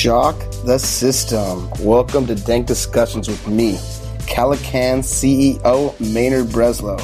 [0.00, 1.68] Shock the system.
[1.80, 3.74] Welcome to Dank Discussions with me,
[4.20, 6.98] Calican CEO Maynard Breslow.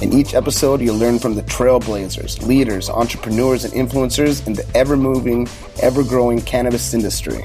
[0.00, 4.96] In each episode, you'll learn from the trailblazers, leaders, entrepreneurs, and influencers in the ever
[4.96, 5.48] moving,
[5.82, 7.44] ever growing cannabis industry.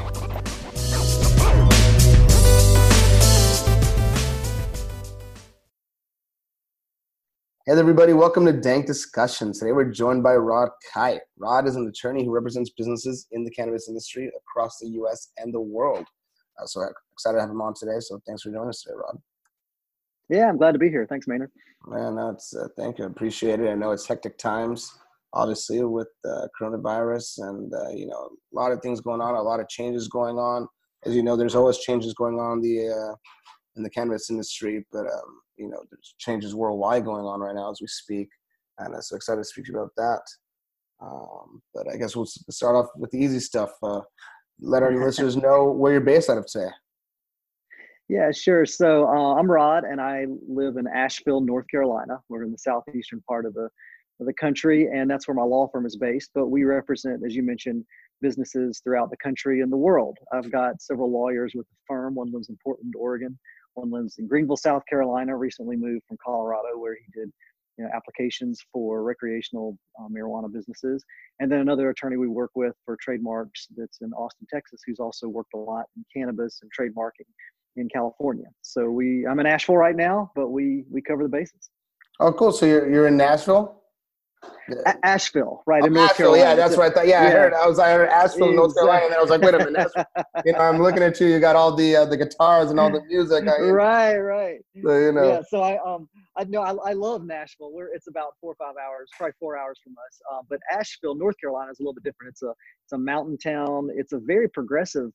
[7.66, 9.60] Hey everybody, welcome to Dank Discussions.
[9.60, 11.22] Today we're joined by Rod Kight.
[11.40, 15.54] Rod is an attorney who represents businesses in the cannabis industry across the US and
[15.54, 16.06] the world.
[16.62, 18.02] Uh, so excited to have him on today.
[18.02, 19.18] So thanks for joining us today, Rod.
[20.28, 21.08] Yeah, I'm glad to be here.
[21.08, 21.52] Thanks, Maynard.
[21.88, 23.06] Man, that's uh, thank you.
[23.06, 23.70] I appreciate it.
[23.70, 24.92] I know it's hectic times,
[25.32, 29.42] obviously, with uh, coronavirus and uh, you know a lot of things going on, a
[29.42, 30.68] lot of changes going on.
[31.06, 33.16] As you know, there's always changes going on the uh,
[33.76, 37.72] in the cannabis industry, but um, you know, there's changes worldwide going on right now
[37.72, 38.30] as we speak,
[38.80, 40.22] and I'm so excited to speak to you about that.
[41.02, 43.72] Um, but I guess we'll start off with the easy stuff.
[43.82, 44.02] Uh,
[44.60, 46.70] let our listeners know where you're based out of today.
[48.10, 48.66] Yeah, sure.
[48.66, 52.20] So uh, I'm Rod, and I live in Asheville, North Carolina.
[52.30, 53.70] We're in the southeastern part of the
[54.20, 56.30] of the country, and that's where my law firm is based.
[56.36, 57.84] But we represent, as you mentioned,
[58.22, 60.18] businesses throughout the country and the world.
[60.32, 62.16] I've got several lawyers with the firm.
[62.16, 63.38] One lives in Portland, Oregon.
[63.76, 65.36] One lives in Greenville, South Carolina.
[65.36, 67.32] Recently moved from Colorado, where he did
[67.78, 71.04] you know, applications for recreational uh, marijuana businesses.
[71.40, 75.28] And then another attorney we work with for trademarks that's in Austin, Texas, who's also
[75.28, 77.28] worked a lot in cannabis and trademarking
[77.76, 78.46] in California.
[78.62, 81.70] So we, I'm in Asheville right now, but we we cover the bases.
[82.20, 82.52] Oh, cool.
[82.52, 83.83] So you're you're in Nashville.
[84.86, 86.50] A- Asheville, right oh, in North Asheville, Carolina.
[86.50, 87.08] Yeah, that's what I thought.
[87.08, 87.54] Yeah, yeah, I heard.
[87.54, 88.56] I was I heard Asheville, exactly.
[88.56, 89.92] North Carolina, and I was like, wait a minute.
[90.46, 91.28] you know, I'm looking at you.
[91.28, 93.48] You got all the uh, the guitars and all the music.
[93.48, 94.60] I, right, right.
[94.84, 95.28] So you know.
[95.28, 95.42] Yeah.
[95.48, 97.72] So I um I know I, I love Nashville.
[97.72, 100.22] Where it's about four or five hours, probably four hours from us.
[100.32, 102.32] Uh, but Asheville, North Carolina, is a little bit different.
[102.32, 102.54] It's a
[102.86, 103.90] it's a mountain town.
[103.96, 105.12] It's a very progressive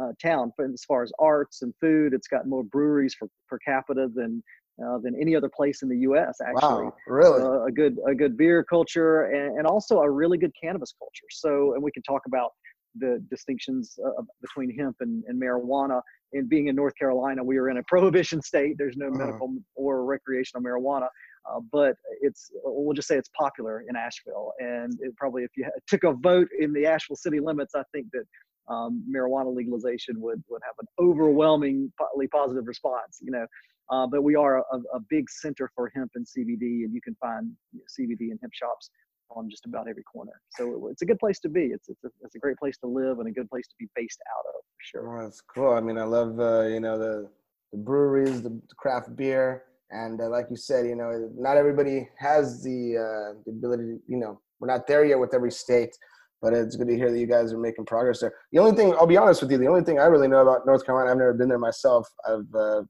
[0.00, 2.14] uh, town as far as arts and food.
[2.14, 4.42] It's got more breweries for per capita than
[4.84, 6.38] uh, than any other place in the U.S.
[6.40, 10.38] Actually, wow, really, uh, a good a good beer culture and, and also a really
[10.38, 11.28] good cannabis culture.
[11.30, 12.52] So, and we can talk about
[12.96, 16.00] the distinctions uh, between hemp and, and, marijuana.
[16.32, 18.76] And being in North Carolina, we are in a prohibition state.
[18.78, 19.18] There's no uh-huh.
[19.18, 21.06] medical or recreational marijuana,
[21.48, 24.52] uh, but it's we'll just say it's popular in Asheville.
[24.58, 28.06] And it probably, if you took a vote in the Asheville city limits, I think
[28.12, 28.24] that
[28.72, 33.18] um, marijuana legalization would would have an overwhelmingly positive response.
[33.20, 33.46] You know,
[33.90, 37.16] uh, but we are a, a, big center for hemp and CBD, and you can
[37.16, 37.50] find
[37.98, 38.90] CBD and hemp shops
[39.30, 40.40] on just about every corner.
[40.50, 41.66] So it's a good place to be.
[41.66, 43.88] It's it's a, it's a great place to live and a good place to be
[43.96, 45.18] based out of for sure.
[45.18, 45.72] Oh, that's cool.
[45.72, 47.28] I mean, I love uh, you know the
[47.72, 52.62] the breweries, the, craft beer, and uh, like you said, you know, not everybody has
[52.62, 53.84] the uh, the ability.
[53.84, 55.96] To, you know, we're not there yet with every state.
[56.42, 58.32] But it's good to hear that you guys are making progress there.
[58.50, 60.64] The only thing, I'll be honest with you, the only thing I really know about
[60.64, 62.08] North Carolina, I've never been there myself.
[62.26, 62.80] I've uh,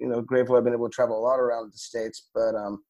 [0.00, 2.28] you know, grateful I've been able to travel a lot around the states.
[2.34, 2.82] But um,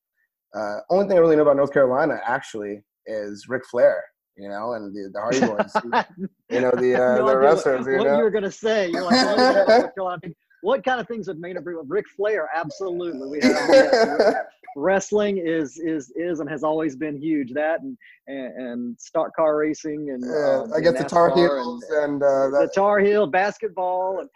[0.54, 4.02] uh, only thing I really know about North Carolina actually is Ric Flair.
[4.36, 6.06] You know, and the, the Hardy Boyz.
[6.50, 7.84] you know, the uh, no the wrestlers.
[7.84, 8.16] What, you, know?
[8.16, 8.88] you were gonna say?
[8.90, 10.20] You're like, North Carolina.
[10.62, 12.48] What kind of things have made a with Ric Flair?
[12.54, 14.46] Absolutely, we have.
[14.76, 17.52] wrestling is is is and has always been huge.
[17.52, 21.84] That and and, and stock car racing and yeah, um, I guess the Tar Heels
[21.90, 24.28] and, and uh, the Tar Heel basketball and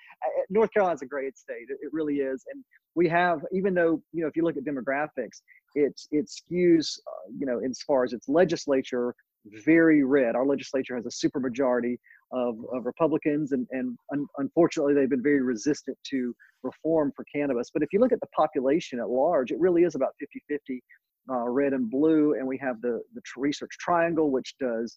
[0.51, 1.67] North Carolina's a great state.
[1.69, 2.65] It, really is, and
[2.95, 5.43] we have even though you know if you look at demographics,
[5.75, 9.15] it's it skews uh, you know as far as its legislature
[9.65, 10.35] very red.
[10.35, 11.99] Our legislature has a supermajority
[12.33, 17.71] of, of Republicans, and, and un- unfortunately, they've been very resistant to reform for cannabis.
[17.73, 20.83] But if you look at the population at large, it really is about 50 50
[21.31, 22.35] uh, red and blue.
[22.35, 24.97] And we have the, the research triangle, which does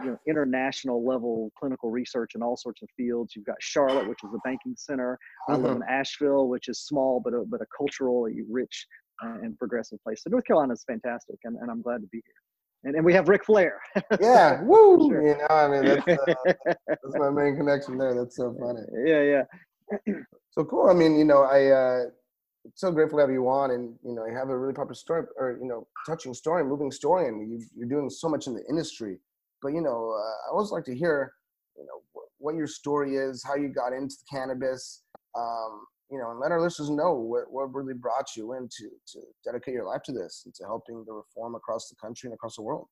[0.00, 3.34] you know, international level clinical research in all sorts of fields.
[3.36, 5.18] You've got Charlotte, which is a banking center.
[5.48, 8.86] I live in Asheville, which is small but a, but a culturally rich
[9.24, 10.22] uh, and progressive place.
[10.22, 12.34] So North Carolina is fantastic, and, and I'm glad to be here
[12.84, 13.80] and, and we have Ric Flair.
[14.20, 15.08] yeah, woo!
[15.10, 15.26] Sure.
[15.26, 16.34] You know, I mean, that's, uh,
[16.86, 18.14] that's my main connection there.
[18.14, 18.82] That's so funny.
[19.04, 20.14] Yeah, yeah.
[20.50, 20.88] so cool.
[20.88, 22.04] I mean, you know, I uh,
[22.74, 25.24] so grateful to have you on, and you know, you have a really popular story,
[25.36, 28.64] or you know, touching story, moving story, and you, you're doing so much in the
[28.68, 29.18] industry.
[29.64, 31.32] But you know, uh, I always like to hear,
[31.76, 35.02] you know, what, what your story is, how you got into cannabis.
[35.36, 38.88] Um, you know, and let our listeners know what, what really brought you in to,
[39.12, 42.34] to dedicate your life to this and to helping the reform across the country and
[42.34, 42.86] across the world.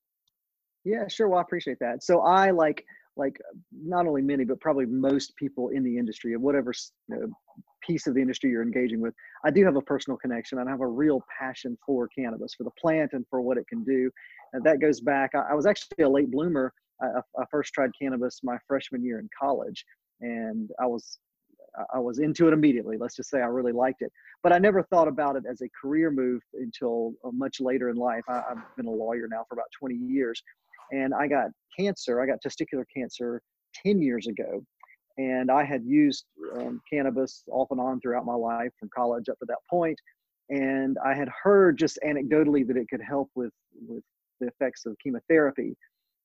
[0.85, 1.29] Yeah, sure.
[1.29, 2.03] Well, I appreciate that.
[2.03, 2.83] So I, like
[3.17, 3.39] like
[3.73, 6.73] not only many, but probably most people in the industry of whatever
[7.09, 7.27] you know,
[7.87, 9.15] piece of the industry you're engaging with,
[9.45, 12.65] I do have a personal connection and I have a real passion for cannabis, for
[12.65, 14.11] the plant and for what it can do.
[14.53, 16.73] That goes back, I, I was actually a late bloomer.
[17.01, 17.07] I,
[17.39, 19.85] I, first tried cannabis my freshman year in college
[20.21, 21.19] and I was
[21.93, 22.97] I was into it immediately.
[22.99, 24.13] Let's just say I really liked it,
[24.43, 27.97] but I never thought about it as a career move until uh, much later in
[27.97, 28.23] life.
[28.29, 30.43] I, I've been a lawyer now for about 20 years,
[30.91, 32.21] and I got cancer.
[32.21, 33.41] I got testicular cancer
[33.87, 34.63] 10 years ago,
[35.17, 36.27] and I had used
[36.57, 39.99] um, cannabis off and on throughout my life from college up to that point,
[40.51, 43.53] and I had heard just anecdotally that it could help with
[43.89, 44.05] with
[44.43, 45.71] the effects of chemotherapy,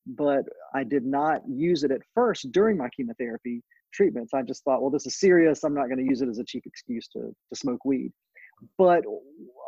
[0.06, 0.44] but
[0.80, 3.58] I did not use it at first during my chemotherapy
[3.94, 4.34] treatments.
[4.34, 5.64] I just thought, well, this is serious.
[5.64, 8.12] I'm not going to use it as a cheap excuse to to smoke weed.
[8.78, 9.04] But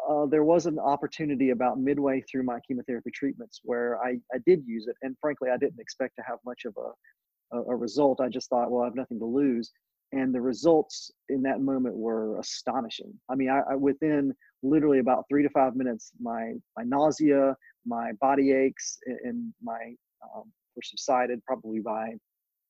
[0.10, 4.64] uh, there was an opportunity about midway through my chemotherapy treatments where I, I did
[4.66, 4.96] use it.
[5.04, 8.20] And frankly, I didn't expect to have much of a, a, a result.
[8.20, 9.72] I just thought, well, I have nothing to lose.
[10.12, 13.14] And the results in that moment were astonishing.
[13.32, 17.56] I mean, I, I within literally about three to five minutes, my, my nausea,
[17.86, 22.14] my body aches, and my um, were subsided probably by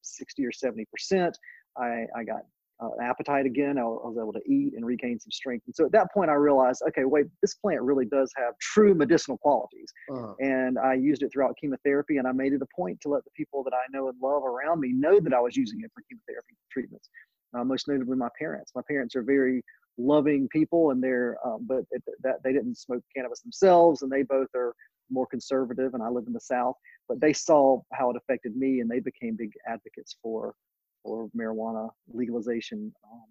[0.02, 1.38] 60 or 70 percent.
[1.78, 2.42] I, I got
[2.82, 3.78] uh, appetite again.
[3.78, 5.64] I was able to eat and regain some strength.
[5.68, 8.94] And so at that point, I realized, okay, wait, this plant really does have true
[8.96, 9.92] medicinal qualities.
[10.12, 10.34] Uh-huh.
[10.40, 13.32] And I used it throughout chemotherapy, and I made it a point to let the
[13.36, 16.04] people that I know and love around me know that I was using it for
[16.10, 17.10] chemotherapy treatments.
[17.54, 18.72] Uh, most notably, my parents.
[18.76, 19.62] My parents are very
[19.98, 24.24] loving people, and they're, um, but it, that they didn't smoke cannabis themselves, and they
[24.24, 24.74] both are
[25.10, 26.76] more conservative, and I live in the South.
[27.08, 30.56] But they saw how it affected me, and they became big advocates for
[31.04, 33.24] for marijuana legalization um,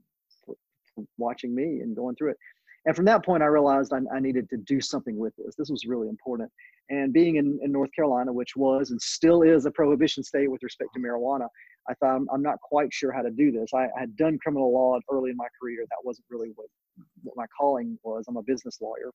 [0.45, 0.55] for,
[0.95, 2.37] for watching me and going through it.
[2.87, 5.55] And from that point, I realized I, I, needed to do something with this.
[5.57, 6.51] This was really important.
[6.91, 10.63] And being in, in North Carolina, which was and still is a prohibition state with
[10.63, 11.49] respect to marijuana,
[11.89, 13.71] I thought I'm, I'm not quite sure how to do this.
[13.75, 15.85] I, I, had done criminal law early in my career.
[15.91, 16.69] That wasn't really what,
[17.25, 18.25] what my calling was.
[18.29, 19.11] I'm a business lawyer.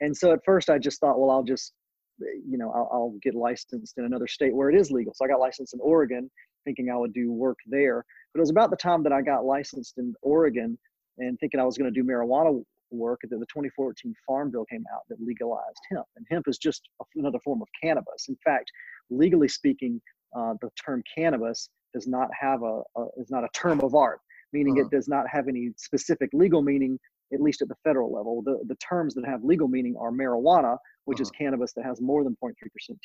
[0.00, 1.72] And so at first, I just thought, well, I'll just,
[2.20, 5.12] you know, I'll, I'll get licensed in another state where it is legal.
[5.14, 6.30] So I got licensed in Oregon
[6.64, 8.04] thinking I would do work there.
[8.32, 10.78] But it was about the time that I got licensed in Oregon
[11.18, 14.84] and thinking I was going to do marijuana work that the 2014 Farm Bill came
[14.94, 16.06] out that legalized hemp.
[16.16, 18.26] And hemp is just another form of cannabis.
[18.28, 18.70] In fact,
[19.10, 20.00] legally speaking,
[20.36, 24.20] uh, the term cannabis does not have a, a, is not a term of art,
[24.52, 24.86] meaning uh-huh.
[24.86, 26.98] it does not have any specific legal meaning,
[27.32, 28.42] at least at the federal level.
[28.42, 31.22] The, the terms that have legal meaning are marijuana, which uh-huh.
[31.22, 32.52] is cannabis that has more than 0.3%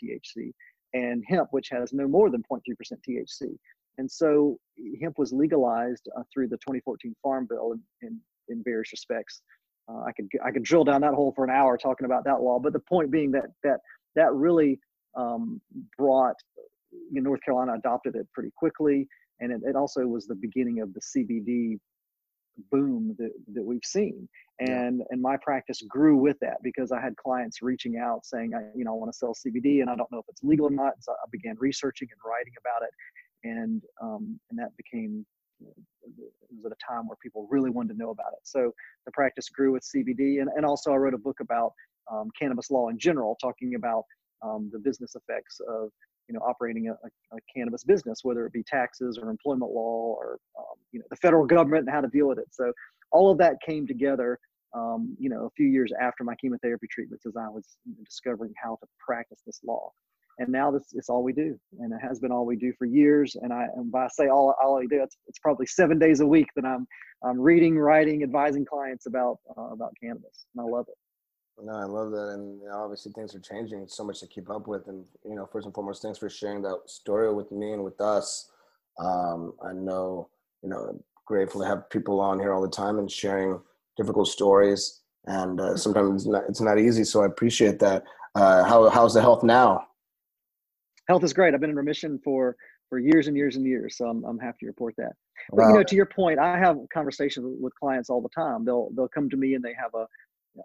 [0.03, 0.51] THC,
[0.93, 2.61] and hemp, which has no more than 0.3%
[3.07, 3.55] THC.
[3.97, 4.57] And so
[5.01, 9.41] hemp was legalized uh, through the 2014 Farm Bill in, in, in various respects.
[9.89, 12.41] Uh, I could I could drill down that hole for an hour talking about that
[12.41, 13.81] law, but the point being that that
[14.15, 14.79] that really
[15.15, 15.59] um,
[15.97, 16.35] brought
[17.11, 19.07] you know, North Carolina adopted it pretty quickly,
[19.39, 21.79] and it, it also was the beginning of the CBD
[22.71, 24.27] boom that, that we've seen.
[24.59, 25.05] And yeah.
[25.09, 28.85] and my practice grew with that because i had clients reaching out saying i you
[28.85, 30.93] know i want to sell cbd and i don't know if it's legal or not.
[30.99, 32.93] So i began researching and writing about it.
[33.45, 35.25] And um, and that became
[35.61, 38.39] it was at a time where people really wanted to know about it.
[38.43, 38.73] So
[39.05, 41.73] the practice grew with cbd and, and also i wrote a book about
[42.11, 44.03] um, cannabis law in general talking about
[44.43, 45.89] um, the business effects of
[46.27, 50.37] you know operating a, a, cannabis business whether it be taxes or employment law or
[50.57, 52.47] um, you know the federal government and how to deal with it.
[52.51, 52.71] So
[53.11, 54.39] all of that came together
[54.75, 58.77] um, you know a few years after my chemotherapy treatments as i was discovering how
[58.81, 59.91] to practice this law.
[60.39, 62.85] And now this is all we do and it has been all we do for
[62.85, 63.35] years.
[63.41, 66.21] And i and by I say all, all i do it's, it's probably seven days
[66.21, 66.87] a week that i'm
[67.23, 70.97] i'm reading writing advising clients about uh, about cannabis and i love it
[71.61, 73.81] no, I love that, and you know, obviously things are changing.
[73.81, 76.29] It's so much to keep up with, and you know, first and foremost, thanks for
[76.29, 78.49] sharing that story with me and with us.
[78.99, 80.29] Um, I know,
[80.61, 83.59] you know, grateful to have people on here all the time and sharing
[83.97, 87.03] difficult stories, and uh, sometimes it's not, it's not, easy.
[87.03, 88.03] So I appreciate that.
[88.35, 89.87] Uh, how how's the health now?
[91.07, 91.53] Health is great.
[91.53, 92.55] I've been in remission for
[92.89, 95.13] for years and years and years, so I'm I'm happy to report that.
[95.49, 95.67] But wow.
[95.69, 98.65] you know, to your point, I have conversations with clients all the time.
[98.65, 100.07] They'll they'll come to me and they have a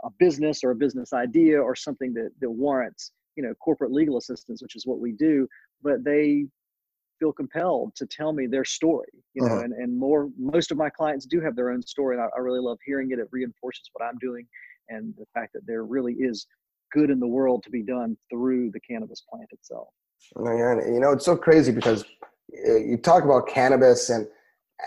[0.05, 4.19] a business or a business idea or something that, that warrants you know corporate legal
[4.19, 5.47] assistance which is what we do
[5.83, 6.45] but they
[7.19, 9.65] feel compelled to tell me their story you know uh-huh.
[9.65, 12.41] and, and more most of my clients do have their own story and I, I,
[12.41, 14.47] really love hearing it it reinforces what i'm doing
[14.89, 16.47] and the fact that there really is
[16.93, 19.89] good in the world to be done through the cannabis plant itself
[20.93, 22.05] you know it's so crazy because
[22.67, 24.87] uh, you talk about cannabis and uh,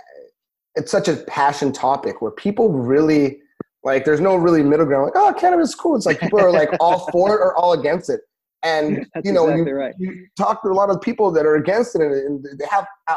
[0.75, 3.41] it's such a passion topic where people really
[3.83, 5.05] like there's no really middle ground.
[5.05, 5.95] Like, oh, cannabis is cool.
[5.95, 8.21] It's like people are like all for it or all against it.
[8.63, 9.95] And That's you know, exactly you, right.
[9.97, 12.85] you talk to a lot of people that are against it, and, and they have
[13.07, 13.15] uh,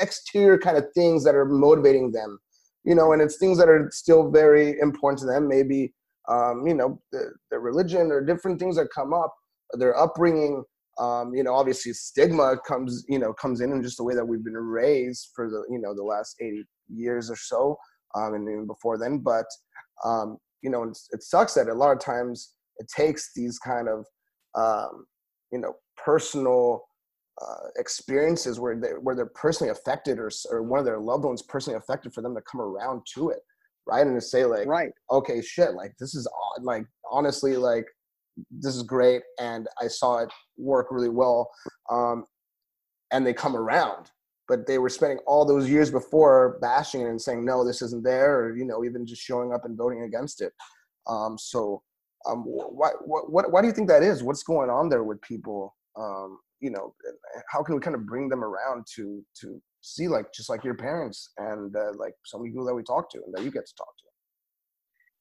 [0.00, 2.38] exterior kind of things that are motivating them.
[2.84, 5.48] You know, and it's things that are still very important to them.
[5.48, 5.92] Maybe
[6.28, 9.34] um, you know, the, their religion or different things that come up,
[9.72, 10.64] their upbringing.
[10.98, 14.26] Um, you know, obviously stigma comes, you know, comes in in just the way that
[14.26, 17.76] we've been raised for the, you know, the last 80 years or so,
[18.14, 19.18] um, and even before then.
[19.18, 19.44] But,
[20.04, 23.88] um, you know, and it sucks that a lot of times it takes these kind
[23.88, 24.06] of,
[24.54, 25.06] um,
[25.52, 26.82] you know, personal
[27.42, 31.42] uh, experiences where they where they're personally affected or or one of their loved ones
[31.42, 33.40] personally affected for them to come around to it
[33.86, 34.06] right?
[34.06, 36.28] And to say like, right, okay, shit, like this is
[36.60, 37.86] like honestly like
[38.50, 41.48] this is great, and I saw it work really well,
[41.90, 42.24] um,
[43.12, 44.10] and they come around.
[44.48, 48.04] But they were spending all those years before bashing it and saying no, this isn't
[48.04, 50.52] there, or you know, even just showing up and voting against it.
[51.08, 51.82] Um, so,
[52.28, 54.22] um, why, what, why do you think that is?
[54.22, 55.74] What's going on there with people?
[55.98, 56.94] Um, you know,
[57.50, 60.74] how can we kind of bring them around to to see like just like your
[60.74, 63.74] parents and uh, like some people that we talk to and that you get to
[63.76, 64.04] talk to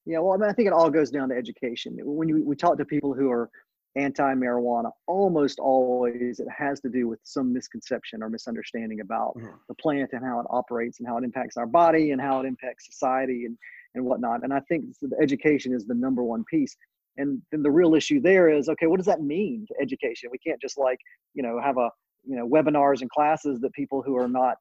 [0.05, 2.55] yeah well I, mean, I think it all goes down to education when you, we
[2.55, 3.50] talk to people who are
[3.95, 9.47] anti-marijuana almost always it has to do with some misconception or misunderstanding about mm-hmm.
[9.69, 12.45] the plant and how it operates and how it impacts our body and how it
[12.45, 13.57] impacts society and
[13.93, 14.43] and whatnot.
[14.43, 14.85] And i think
[15.21, 16.75] education is the number one piece.
[17.17, 20.29] And then the real issue there is okay what does that mean to education?
[20.31, 20.99] We can't just like
[21.33, 21.89] you know have a
[22.25, 24.57] you know webinars and classes that people who are not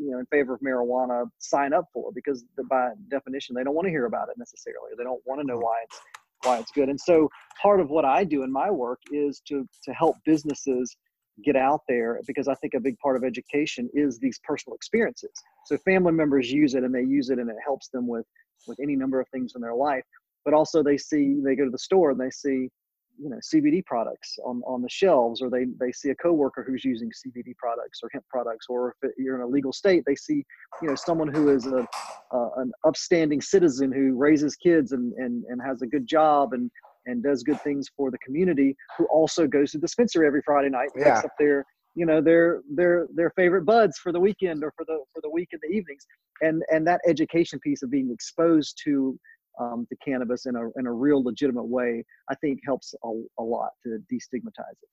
[0.00, 3.84] you know in favor of marijuana sign up for because by definition they don't want
[3.86, 4.92] to hear about it necessarily.
[4.96, 6.00] They don't want to know why it's
[6.44, 6.88] why it's good.
[6.88, 7.28] And so
[7.62, 10.96] part of what i do in my work is to to help businesses
[11.44, 15.32] get out there because i think a big part of education is these personal experiences.
[15.66, 18.26] So family members use it and they use it and it helps them with
[18.66, 20.04] with any number of things in their life
[20.44, 22.68] but also they see they go to the store and they see
[23.18, 26.84] you know CBD products on, on the shelves, or they they see a coworker who's
[26.84, 30.44] using CBD products or hemp products, or if you're in a legal state, they see
[30.82, 31.86] you know someone who is a
[32.32, 36.70] uh, an upstanding citizen who raises kids and, and and has a good job and
[37.06, 40.70] and does good things for the community, who also goes to the dispensary every Friday
[40.70, 41.14] night, and yeah.
[41.14, 44.84] picks up their you know their their their favorite buds for the weekend or for
[44.84, 46.06] the for the week in the evenings,
[46.40, 49.18] and and that education piece of being exposed to
[49.60, 53.08] um, the cannabis in a, in a real legitimate way, I think helps a,
[53.38, 54.88] a lot to destigmatize it.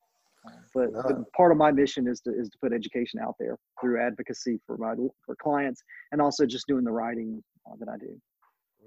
[0.46, 1.02] Uh, but, no.
[1.04, 4.60] but, part of my mission is to is to put education out there through advocacy
[4.66, 8.20] for my for clients and also just doing the writing uh, that I do.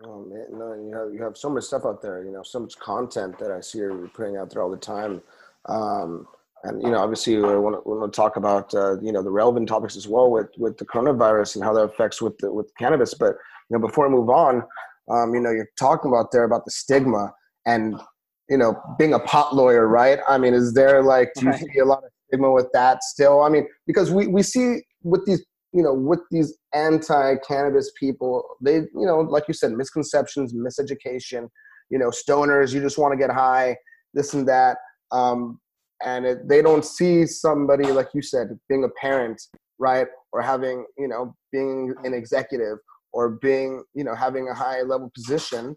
[0.04, 2.25] Oh man, no, you have you have so much stuff out there.
[2.25, 5.23] You know, so much content that I see you're putting out there all the time.
[5.66, 6.26] Um,
[6.64, 9.31] and you know, obviously, we want to, want to talk about uh, you know the
[9.31, 12.73] relevant topics as well with with the coronavirus and how that affects with the, with
[12.76, 13.14] cannabis.
[13.14, 13.37] But
[13.71, 14.64] you know, before I move on,
[15.11, 17.32] um, you know, you're talking about there about the stigma
[17.66, 17.94] and,
[18.49, 20.18] you know, being a pot lawyer, right?
[20.28, 21.61] I mean, is there like, do you right.
[21.61, 23.42] see a lot of stigma with that still?
[23.42, 28.76] I mean, because we, we see with these, you know, with these anti-cannabis people, they,
[28.76, 31.49] you know, like you said, misconceptions, miseducation,
[31.90, 33.76] you know, stoners, you just want to get high,
[34.14, 34.78] this and that.
[35.11, 35.61] Um,
[36.04, 39.40] and it, they don't see somebody, like you said, being a parent,
[39.78, 40.06] right?
[40.32, 42.78] Or having, you know, being an executive
[43.14, 45.76] or being, you know, having a high level position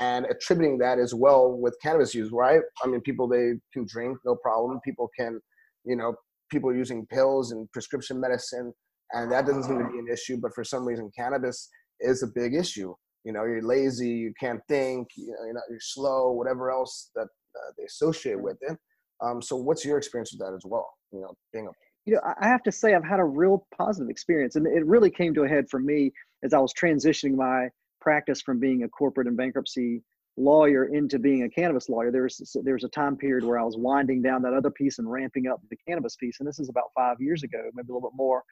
[0.00, 2.60] and attributing that as well with cannabis use, right?
[2.82, 4.80] I mean, people, they can drink, no problem.
[4.84, 5.38] People can,
[5.84, 6.14] you know,
[6.50, 8.72] people using pills and prescription medicine,
[9.12, 10.38] and that doesn't seem to be an issue.
[10.40, 11.68] But for some reason, cannabis
[12.00, 12.94] is a big issue.
[13.24, 17.10] You know, you're lazy, you can't think, you know, you're, not, you're slow, whatever else
[17.14, 18.78] that uh, they associate with it.
[19.22, 20.88] Um, so, what's your experience with that as well?
[21.12, 21.70] You know, being a
[22.06, 25.10] you know, I have to say I've had a real positive experience, and it really
[25.10, 26.10] came to a head for me
[26.42, 27.68] as I was transitioning my
[28.00, 30.02] practice from being a corporate and bankruptcy
[30.36, 32.10] lawyer into being a cannabis lawyer.
[32.12, 35.48] There's there's a time period where I was winding down that other piece and ramping
[35.48, 38.16] up the cannabis piece, and this is about five years ago, maybe a little bit
[38.16, 38.42] more.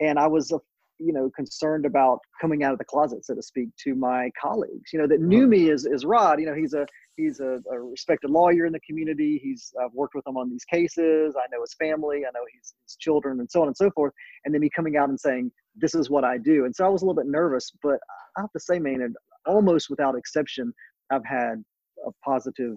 [0.00, 0.52] And I was,
[0.98, 4.92] you know, concerned about coming out of the closet, so to speak, to my colleagues,
[4.92, 6.40] you know, that knew me as as Rod.
[6.40, 6.86] You know, he's a
[7.16, 9.40] he's a, a respected lawyer in the community.
[9.42, 11.34] He's I've worked with him on these cases.
[11.36, 12.18] I know his family.
[12.18, 14.12] I know his, his children, and so on and so forth.
[14.44, 16.88] And then me coming out and saying, "This is what I do." And so I
[16.88, 17.98] was a little bit nervous, but
[18.36, 19.14] I have to say, man,
[19.46, 20.72] almost without exception,
[21.10, 21.62] I've had
[22.06, 22.74] a positive,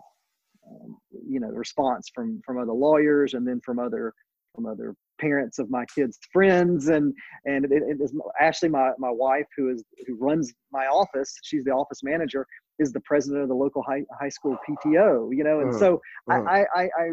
[0.68, 0.98] um,
[1.28, 4.14] you know, response from from other lawyers and then from other
[4.56, 7.14] from other parents of my kids' friends, and
[7.46, 11.34] and it, it is Ashley, my my wife, who is who runs my office.
[11.44, 12.46] She's the office manager
[12.80, 15.80] is the president of the local high, high school PTO, you know, and mm.
[15.80, 16.48] so mm.
[16.48, 17.10] I, I, I,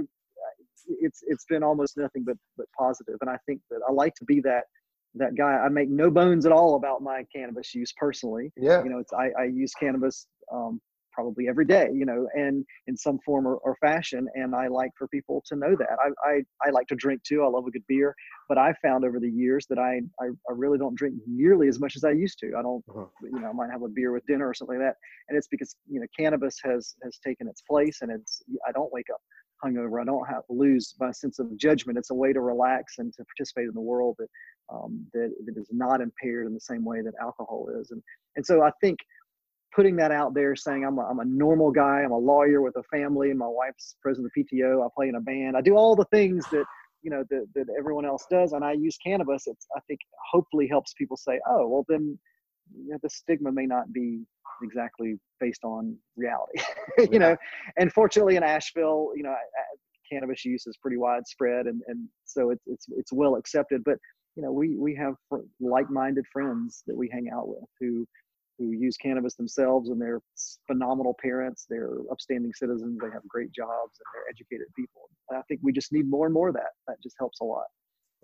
[1.00, 3.16] it's, it's been almost nothing but, but positive.
[3.20, 4.64] And I think that I like to be that,
[5.16, 5.52] that guy.
[5.52, 8.52] I make no bones at all about my cannabis use personally.
[8.56, 8.82] Yeah.
[8.84, 10.80] You know, it's, I, I use cannabis, um,
[11.16, 14.28] probably every day, you know, and in some form or, or fashion.
[14.34, 15.96] And I like for people to know that.
[16.04, 16.34] I, I,
[16.66, 17.42] I like to drink too.
[17.42, 18.14] I love a good beer,
[18.48, 21.80] but I found over the years that I, I, I really don't drink nearly as
[21.80, 22.48] much as I used to.
[22.58, 23.06] I don't, uh-huh.
[23.22, 24.96] you know, I might have a beer with dinner or something like that.
[25.28, 28.92] And it's because, you know, cannabis has, has taken its place and it's, I don't
[28.92, 29.20] wake up
[29.64, 30.02] hungover.
[30.02, 31.98] I don't have to lose my sense of judgment.
[31.98, 34.28] It's a way to relax and to participate in the world that,
[34.70, 37.90] um, that, that is not impaired in the same way that alcohol is.
[37.90, 38.02] And,
[38.36, 38.98] and so I think
[39.76, 42.00] putting that out there saying I'm a, I'm a normal guy.
[42.00, 43.28] I'm a lawyer with a family.
[43.30, 45.56] And my wife's president of the pto i play in a band.
[45.56, 46.64] I do all the things that
[47.02, 49.44] you know that, that everyone else does and i use cannabis.
[49.46, 50.00] It's i think
[50.32, 52.18] hopefully helps people say oh well then
[52.74, 54.24] you know, the stigma may not be
[54.62, 56.58] exactly based on reality.
[56.98, 57.18] You yeah.
[57.18, 57.36] know
[57.78, 59.34] and fortunately in asheville you know
[60.10, 63.82] cannabis use is pretty widespread and, and so it's, it's it's well accepted.
[63.84, 63.98] But
[64.36, 65.14] you know we we have
[65.60, 68.06] like-minded friends that we hang out with who
[68.58, 70.20] who use cannabis themselves and they're
[70.66, 75.02] phenomenal parents they're upstanding citizens they have great jobs and they're educated people.
[75.30, 76.72] And i think we just need more and more of that.
[76.88, 77.66] That just helps a lot.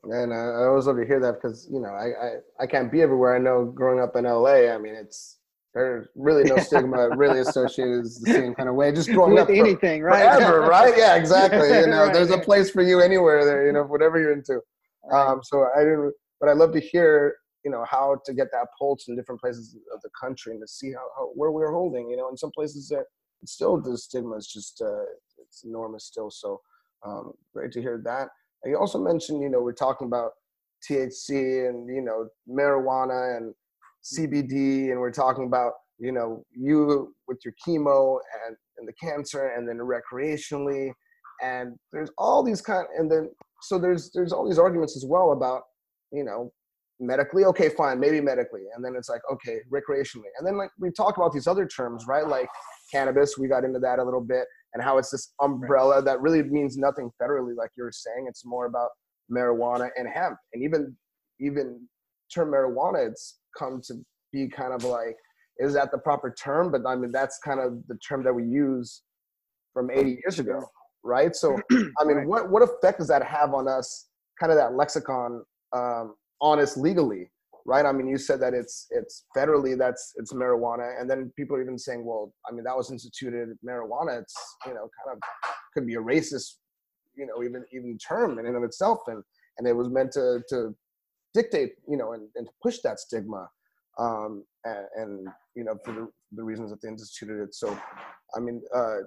[0.04, 2.30] And I, always love to hear that because you know I, I
[2.64, 3.36] i can't be everywhere.
[3.36, 5.38] I know growing up in la i mean it's
[5.74, 8.92] there's really no stigma really associated with the same kind of way.
[8.92, 10.38] Just growing With up anything right?
[10.38, 10.94] forever right?
[10.96, 11.68] Yeah exactly.
[11.68, 12.12] You know right.
[12.12, 14.60] there's a place for you anywhere there you know whatever you're into.
[15.12, 18.66] Um so i didn't but i love to hear you know how to get that
[18.78, 22.10] pulse in different places of the country and to see how, how where we're holding
[22.10, 23.04] you know in some places that
[23.46, 25.04] still the stigma is just uh,
[25.38, 26.30] it's enormous still.
[26.30, 26.60] So
[27.04, 28.28] um, great to hear that.
[28.62, 30.32] And you also mentioned you know we're talking about
[30.88, 33.54] thc and you know marijuana and
[34.02, 39.52] cbd and we're talking about you know you with your chemo and, and the cancer
[39.56, 40.92] and then recreationally.
[41.40, 43.30] And there's all these kind and then
[43.62, 45.62] so there's there's all these arguments as well about
[46.12, 46.52] you know
[47.02, 48.62] medically okay fine maybe medically.
[48.74, 50.30] And then it's like okay recreationally.
[50.38, 52.26] And then like we talk about these other terms right?
[52.26, 52.48] Like
[52.90, 56.42] cannabis we got into that a little bit and how it's this umbrella that really
[56.42, 58.26] means nothing federally like you were saying.
[58.28, 58.90] It's more about
[59.30, 60.36] marijuana and hemp.
[60.54, 60.96] And even
[61.40, 61.80] even
[62.32, 63.94] term marijuana it's come to
[64.32, 65.16] be kind of like
[65.58, 66.70] is that the proper term?
[66.70, 69.02] But i mean that's kind of the term that we use
[69.74, 70.62] from 80 years ago
[71.04, 71.34] right?
[71.34, 71.58] So
[71.98, 76.14] i mean what what effect does that have on us kind of that lexicon um,
[76.42, 77.30] honest legally
[77.64, 77.86] right?
[77.86, 81.62] I mean you said that it's it's federally that's it's marijuana and then people are
[81.62, 84.34] even saying well i mean that was instituted marijuana it's
[84.66, 85.18] you know kind of
[85.72, 86.56] could be a racist
[87.16, 89.22] you know even even term in and of itself and
[89.58, 90.74] and it was meant to to
[91.34, 93.48] dictate you know and, and to push that stigma
[93.98, 97.54] um and, and you know for the, the reasons that they instituted it.
[97.54, 97.78] So
[98.34, 98.98] i mean uh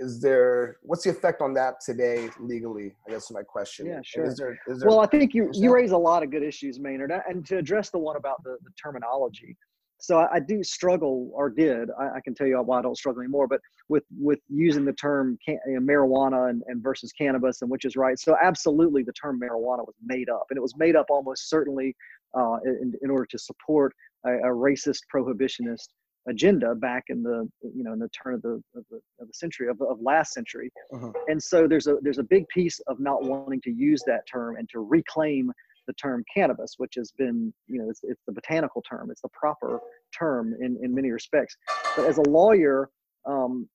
[0.00, 3.86] is there what's the effect on that today legally i guess is my question.
[3.86, 4.24] Yeah sure.
[4.24, 6.80] is there, is there well i think you you raise a lot of good issues
[6.80, 9.56] maynard and to address the one about the, the terminology.
[10.02, 12.96] So I, I, do struggle or did I, I, can tell you why i don't
[12.96, 13.60] struggle anymore but
[13.90, 17.84] with with using the term can, you know, marijuana and, and versus cannabis and which
[17.84, 18.18] is right.
[18.18, 21.94] So absolutely the term marijuana was made up and it was made up almost certainly
[22.34, 23.92] uh, in, in order to support
[24.24, 25.88] a, a racist prohibitionist
[26.30, 29.34] agenda back in the you know in the turn of the of the, of the
[29.34, 30.70] century of, of last century.
[30.94, 31.12] Uh-huh.
[31.28, 34.56] and so there's a there's a big piece of not wanting to use that term
[34.56, 35.52] and to reclaim
[35.86, 39.10] the term cannabis which has been you know it's, it's the botanical term.
[39.10, 39.80] It's the proper
[40.16, 41.56] term in in many respects.
[41.96, 42.88] But as a lawyer
[43.26, 43.68] um,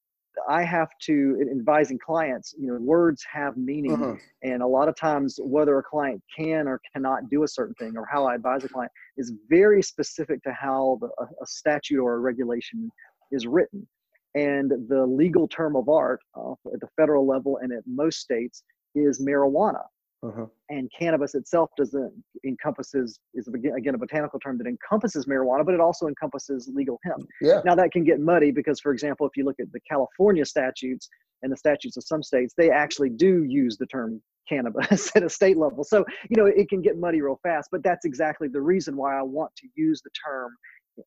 [0.49, 3.93] I have to advising clients, you know, words have meaning.
[3.93, 4.15] Uh-huh.
[4.43, 7.97] And a lot of times whether a client can or cannot do a certain thing
[7.97, 12.01] or how I advise a client is very specific to how the, a, a statute
[12.01, 12.89] or a regulation
[13.31, 13.87] is written.
[14.35, 18.63] And the legal term of art uh, at the federal level and at most states
[18.93, 19.83] is marijuana.
[20.25, 20.45] Uh-huh.
[20.69, 22.11] And cannabis itself doesn't
[22.45, 27.27] encompasses is again a botanical term that encompasses marijuana, but it also encompasses legal hemp.
[27.41, 27.61] Yeah.
[27.63, 31.07] Now that can get muddy because, for example, if you look at the California statutes
[31.43, 35.29] and the statutes of some states, they actually do use the term cannabis at a
[35.29, 35.83] state level.
[35.83, 37.69] So you know it can get muddy real fast.
[37.71, 40.51] But that's exactly the reason why I want to use the term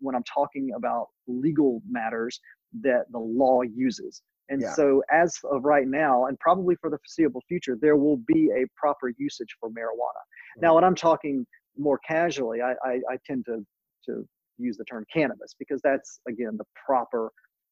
[0.01, 2.39] when I'm talking about legal matters
[2.83, 4.23] that the law uses.
[4.49, 4.73] And yeah.
[4.73, 8.65] so, as of right now, and probably for the foreseeable future, there will be a
[8.77, 10.23] proper usage for marijuana.
[10.23, 10.63] Mm-hmm.
[10.63, 13.65] Now, when I'm talking more casually, I, I, I, tend to,
[14.07, 14.27] to
[14.59, 17.31] use the term cannabis because that's, again, the proper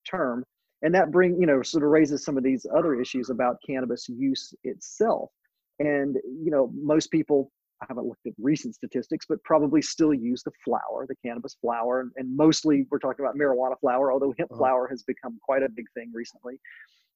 [0.09, 0.45] term.
[0.83, 4.09] And that bring, you know, sort of raises some of these other issues about cannabis
[4.09, 5.31] use itself.
[5.79, 7.51] And, you know, most people
[7.83, 12.01] I haven't looked at recent statistics, but probably still use the flower, the cannabis flower,
[12.01, 14.59] and, and mostly we're talking about marijuana flower, although hemp uh-huh.
[14.59, 16.59] flower has become quite a big thing recently.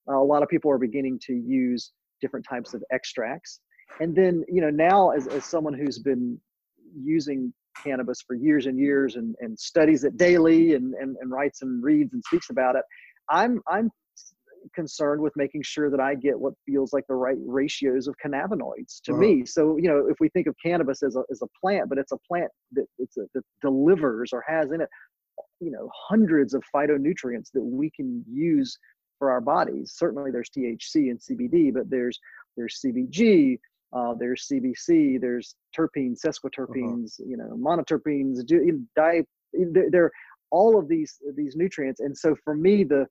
[0.08, 3.60] Uh, a lot of people are beginning to use different types of extracts.
[4.00, 6.38] And then, you know, now as, as someone who's been
[6.94, 11.62] using cannabis for years and years and, and studies it daily and, and, and writes
[11.62, 12.82] and reads and speaks about it,
[13.30, 13.90] I'm I'm
[14.74, 19.00] concerned with making sure that I get what feels like the right ratios of cannabinoids
[19.04, 19.20] to uh-huh.
[19.20, 19.46] me.
[19.46, 22.12] So, you know, if we think of cannabis as a, as a plant, but it's
[22.12, 24.88] a plant that, it's a, that delivers or has in it,
[25.60, 28.76] you know, hundreds of phytonutrients that we can use
[29.18, 29.94] for our bodies.
[29.96, 32.18] Certainly there's THC and CBD, but there's,
[32.56, 33.58] there's CBG,
[33.92, 37.28] uh, there's CBC, there's terpenes, sesquiterpenes, uh-huh.
[37.28, 38.46] you know, monoterpenes,
[38.96, 39.22] di,
[39.90, 40.12] they're
[40.50, 42.00] all of these these nutrients.
[42.00, 43.06] And so for me, the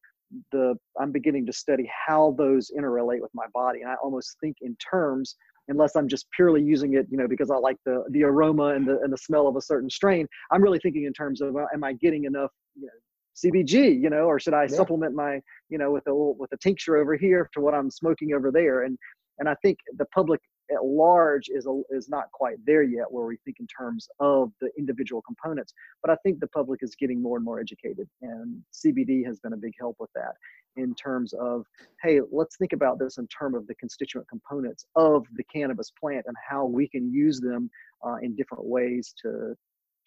[0.51, 4.57] the I'm beginning to study how those interrelate with my body, and I almost think
[4.61, 5.35] in terms,
[5.67, 8.87] unless I'm just purely using it, you know, because I like the the aroma and
[8.87, 10.27] the and the smell of a certain strain.
[10.51, 14.09] I'm really thinking in terms of, uh, am I getting enough, you know, CBG, you
[14.09, 14.75] know, or should I yeah.
[14.75, 15.39] supplement my,
[15.69, 18.83] you know, with a with a tincture over here to what I'm smoking over there?
[18.83, 18.97] And
[19.39, 23.25] and I think the public at large is a, is not quite there yet where
[23.25, 27.21] we think in terms of the individual components but i think the public is getting
[27.21, 30.33] more and more educated and cbd has been a big help with that
[30.75, 31.65] in terms of
[32.01, 36.25] hey let's think about this in terms of the constituent components of the cannabis plant
[36.27, 37.69] and how we can use them
[38.05, 39.53] uh, in different ways to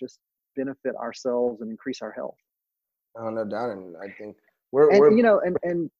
[0.01, 0.19] just
[0.57, 2.37] benefit ourselves and increase our health.
[3.17, 4.37] Oh no doubt and i think
[4.71, 5.91] we're, and, we're you know and and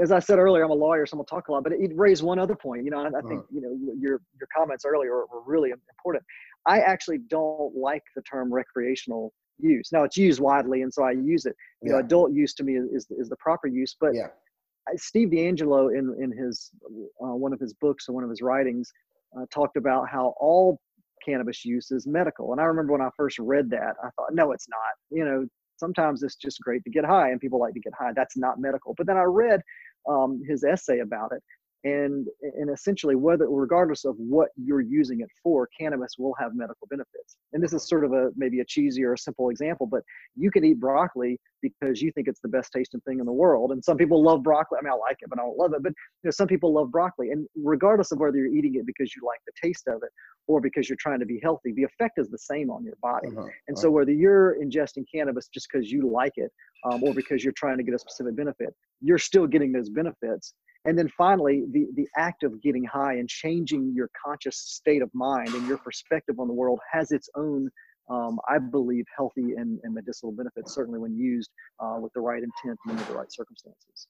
[0.00, 1.64] as I said earlier, I'm a lawyer, so I'm gonna talk a lot.
[1.64, 2.84] But it raised one other point.
[2.84, 6.24] You know, I, I think you know your your comments earlier were really important.
[6.66, 9.90] I actually don't like the term recreational use.
[9.92, 11.56] Now it's used widely, and so I use it.
[11.82, 11.98] You yeah.
[11.98, 13.96] know, adult use to me is is the proper use.
[13.98, 14.28] But yeah.
[14.96, 16.70] Steve DeAngelo in in his
[17.22, 18.92] uh, one of his books or one of his writings
[19.38, 20.80] uh, talked about how all
[21.24, 22.52] cannabis use is medical.
[22.52, 25.16] And I remember when I first read that, I thought, no, it's not.
[25.16, 25.46] You know,
[25.80, 28.12] sometimes it's just great to get high and people like to get high.
[28.14, 28.94] That's not medical.
[28.96, 29.60] But then i read
[30.08, 31.42] um, his essay about it
[31.84, 36.86] and and essentially whether regardless of what you're using it for cannabis will have medical
[36.90, 37.36] benefits.
[37.52, 40.02] And this is sort of a maybe a cheesy or a simple example but
[40.36, 43.72] you can eat broccoli because you think it's the best tasting thing in the world.
[43.72, 44.78] And some people love broccoli.
[44.78, 45.82] I mean i like it but i don't love it.
[45.82, 47.30] But you know some people love broccoli.
[47.30, 50.10] And regardless of whether you're eating it because you like the taste of it
[50.46, 53.28] or because you're trying to be healthy the effect is the same on your body.
[53.28, 53.46] Uh-huh.
[53.68, 56.50] and so whether you're ingesting cannabis just because you like it
[56.84, 60.54] um, or because you're trying to get a specific benefit you're still getting those benefits
[60.84, 65.10] and then finally the the act of getting high and changing your conscious state of
[65.14, 67.70] mind and your perspective on the world has its own
[68.10, 72.42] um, i believe healthy and, and, medicinal benefits certainly when used uh, with the right
[72.42, 74.08] intent and under the right circumstances.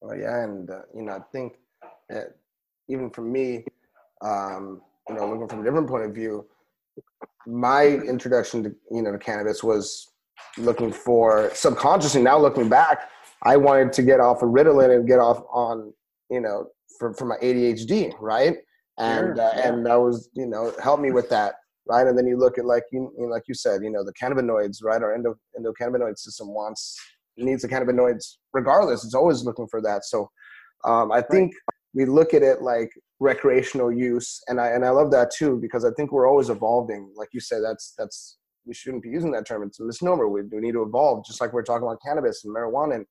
[0.00, 1.54] Well yeah and uh, you know i think
[2.88, 3.64] even for me
[4.22, 6.46] um, you know looking from a different point of view
[7.46, 10.12] my introduction to you know to cannabis was
[10.58, 13.10] looking for subconsciously now looking back
[13.42, 15.92] I wanted to get off of Ritalin and get off on,
[16.30, 16.68] you know,
[16.98, 18.56] for, for my ADHD, right?
[18.98, 21.54] And sure, uh, and that was, you know, help me with that,
[21.86, 22.06] right?
[22.06, 24.12] And then you look at like you, you know, like you said, you know, the
[24.12, 25.02] cannabinoids, right?
[25.02, 26.96] Our endo endocannabinoid system wants
[27.36, 29.04] needs the cannabinoids regardless.
[29.04, 30.04] It's always looking for that.
[30.04, 30.30] So
[30.84, 31.52] um, I think
[31.94, 35.84] we look at it like recreational use, and I and I love that too because
[35.84, 37.12] I think we're always evolving.
[37.16, 39.62] Like you said, that's that's we shouldn't be using that term.
[39.62, 40.28] It's a misnomer.
[40.28, 43.06] We, we need to evolve, just like we're talking about cannabis and marijuana and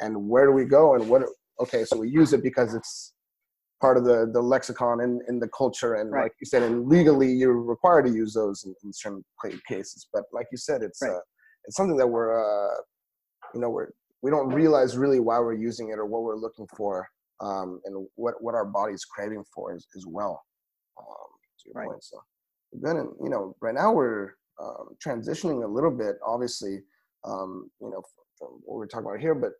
[0.00, 1.22] and where do we go and what
[1.60, 3.14] okay so we use it because it's
[3.80, 6.24] part of the the lexicon in, in the culture and right.
[6.24, 9.24] like you said and legally you're required to use those in, in certain
[9.68, 11.12] cases but like you said it's right.
[11.12, 11.20] uh,
[11.64, 12.74] it's something that we're uh,
[13.54, 13.88] you know we're
[14.22, 17.06] we don't realize really why we're using it or what we're looking for
[17.40, 20.42] um, and what what our body's craving for as, as well
[20.98, 21.06] um,
[21.60, 21.88] to your right.
[21.88, 22.20] point so
[22.72, 26.80] then you know right now we're um, transitioning a little bit obviously
[27.24, 28.02] um, you know
[28.38, 29.52] what we're talking about here but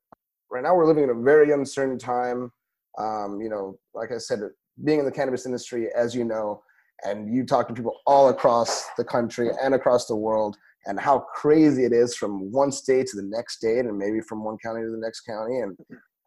[0.50, 2.50] right now we're living in a very uncertain time.
[2.98, 4.40] Um, you know, like I said,
[4.84, 6.62] being in the cannabis industry, as you know,
[7.04, 10.56] and you talk to people all across the country and across the world,
[10.86, 14.44] and how crazy it is from one state to the next state, and maybe from
[14.44, 15.76] one county to the next county, and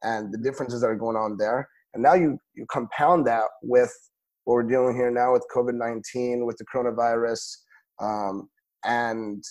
[0.04, 1.68] and the differences that are going on there.
[1.94, 3.94] And now you you compound that with
[4.46, 7.58] what we're dealing here now with COVID nineteen, with the coronavirus,
[8.00, 8.48] um,
[8.86, 9.44] and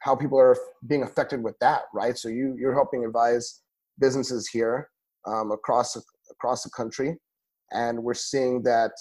[0.00, 2.16] how people are being affected with that, right?
[2.16, 3.62] So you you're helping advise
[3.98, 4.90] businesses here
[5.26, 5.96] um, across
[6.30, 7.16] across the country,
[7.72, 8.92] and we're seeing that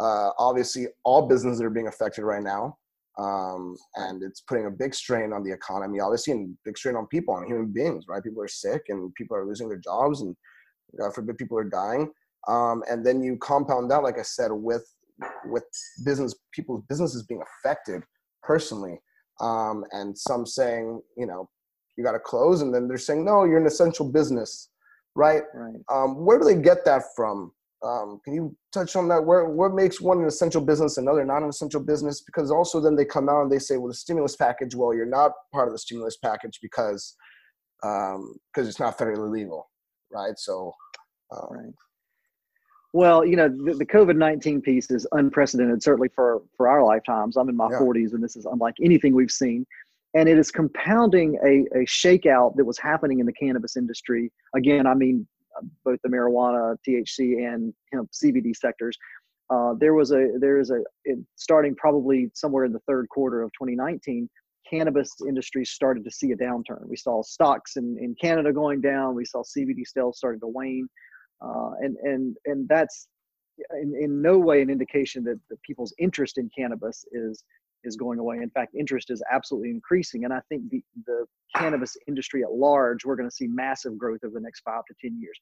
[0.00, 2.76] uh, obviously all businesses are being affected right now,
[3.18, 7.06] um, and it's putting a big strain on the economy, obviously, and big strain on
[7.08, 8.04] people, on human beings.
[8.08, 10.36] Right, people are sick, and people are losing their jobs, and
[10.98, 12.10] God forbid, people are dying.
[12.46, 14.86] Um, and then you compound that, like I said, with
[15.46, 15.64] with
[16.04, 18.02] business people's businesses being affected
[18.42, 19.00] personally,
[19.40, 21.48] um, and some saying, you know,
[21.96, 24.70] you got to close and then they're saying no you're an essential business
[25.14, 25.76] right, right.
[25.92, 27.52] Um, where do they get that from
[27.84, 31.44] um, can you touch on that where what makes one an essential business another not
[31.44, 34.34] an essential business because also then they come out and they say well the stimulus
[34.34, 37.14] package well you're not part of the stimulus package because
[37.80, 39.68] because um, it's not federally legal
[40.14, 40.38] right?
[40.38, 40.72] So,
[41.32, 41.74] um, right.
[42.94, 47.36] Well, you know, the, the COVID nineteen piece is unprecedented, certainly for for our lifetimes.
[47.36, 47.80] I'm in my yeah.
[47.80, 49.66] 40s, and this is unlike anything we've seen,
[50.14, 54.30] and it is compounding a a shakeout that was happening in the cannabis industry.
[54.54, 55.26] Again, I mean,
[55.56, 58.96] uh, both the marijuana, THC, and hemp CBD sectors.
[59.50, 60.80] Uh, there was a there is a
[61.34, 64.30] starting probably somewhere in the third quarter of 2019
[64.70, 69.14] cannabis industry started to see a downturn we saw stocks in, in canada going down
[69.14, 70.88] we saw cbd sales starting to wane
[71.40, 73.08] uh, and and and that's
[73.80, 77.44] in, in no way an indication that, that people's interest in cannabis is
[77.84, 78.38] is going away.
[78.38, 83.04] In fact, interest is absolutely increasing, and I think the the cannabis industry at large
[83.04, 85.38] we're going to see massive growth over the next five to ten years.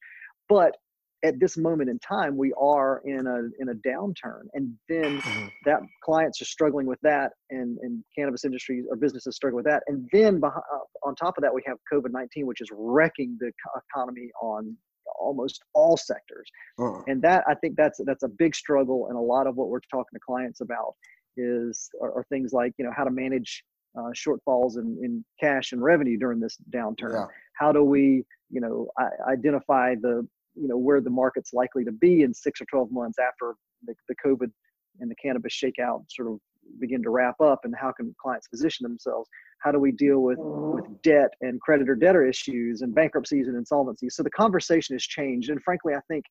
[0.49, 0.75] But
[1.23, 5.47] at this moment in time, we are in a in a downturn, and then mm-hmm.
[5.65, 9.83] that clients are struggling with that, and and cannabis industries or businesses struggle with that,
[9.87, 13.37] and then behind, uh, on top of that, we have COVID nineteen, which is wrecking
[13.39, 13.51] the
[13.89, 14.75] economy on
[15.19, 16.49] almost all sectors
[16.79, 17.01] uh-huh.
[17.07, 19.79] and that i think that's that's a big struggle and a lot of what we're
[19.91, 20.95] talking to clients about
[21.37, 23.63] is are, are things like you know how to manage
[23.97, 27.25] uh, shortfalls in, in cash and revenue during this downturn yeah.
[27.57, 28.87] how do we you know
[29.27, 33.17] identify the you know where the market's likely to be in six or 12 months
[33.19, 34.51] after the, the covid
[34.99, 36.39] and the cannabis shakeout sort of
[36.79, 39.29] begin to wrap up and how can clients position themselves
[39.63, 44.11] how do we deal with with debt and creditor debtor issues and bankruptcies and insolvencies
[44.11, 46.25] so the conversation has changed and frankly i think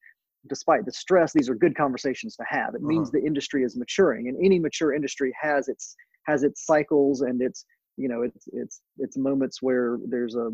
[0.48, 3.18] despite the stress these are good conversations to have it means uh-huh.
[3.20, 5.94] the industry is maturing and any mature industry has its
[6.26, 7.64] has its cycles and its
[7.96, 10.50] you know it's it's it's moments where there's a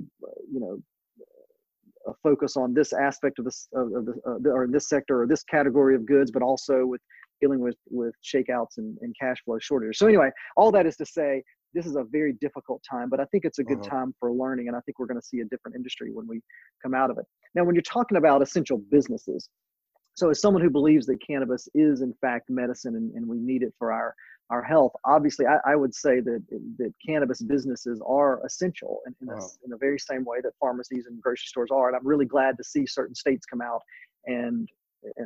[0.52, 0.78] you know
[2.06, 5.26] a focus on this aspect of this of, of the, uh, or this sector or
[5.26, 7.00] this category of goods but also with
[7.40, 9.98] dealing with with shakeouts and, and cash flow shortages.
[9.98, 11.42] So anyway, all that is to say,
[11.74, 13.90] this is a very difficult time, but I think it's a good uh-huh.
[13.90, 16.40] time for learning, and I think we're going to see a different industry when we
[16.82, 17.26] come out of it.
[17.54, 19.48] Now, when you're talking about essential businesses,
[20.14, 23.62] so as someone who believes that cannabis is in fact medicine and, and we need
[23.62, 24.14] it for our
[24.50, 26.42] our health, obviously, I, I would say that
[26.78, 31.04] that cannabis businesses are essential in, in, a, in the very same way that pharmacies
[31.06, 31.88] and grocery stores are.
[31.88, 33.82] And I'm really glad to see certain states come out
[34.24, 34.66] and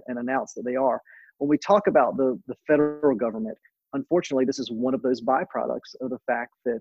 [0.09, 1.01] and announce that they are
[1.43, 3.59] when we talk about the, the federal government,
[3.93, 6.81] unfortunately, this is one of those byproducts of the fact that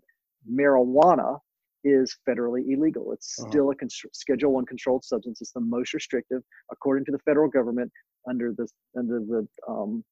[0.52, 1.38] marijuana
[1.84, 3.12] is federally illegal.
[3.13, 3.50] It's uh-huh.
[3.50, 5.41] still a con- Schedule One controlled substance.
[5.41, 7.91] It's the most restrictive, according to the federal government,
[8.30, 10.04] under the under the um,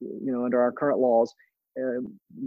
[0.00, 1.32] you know under our current laws.
[1.78, 2.00] Uh,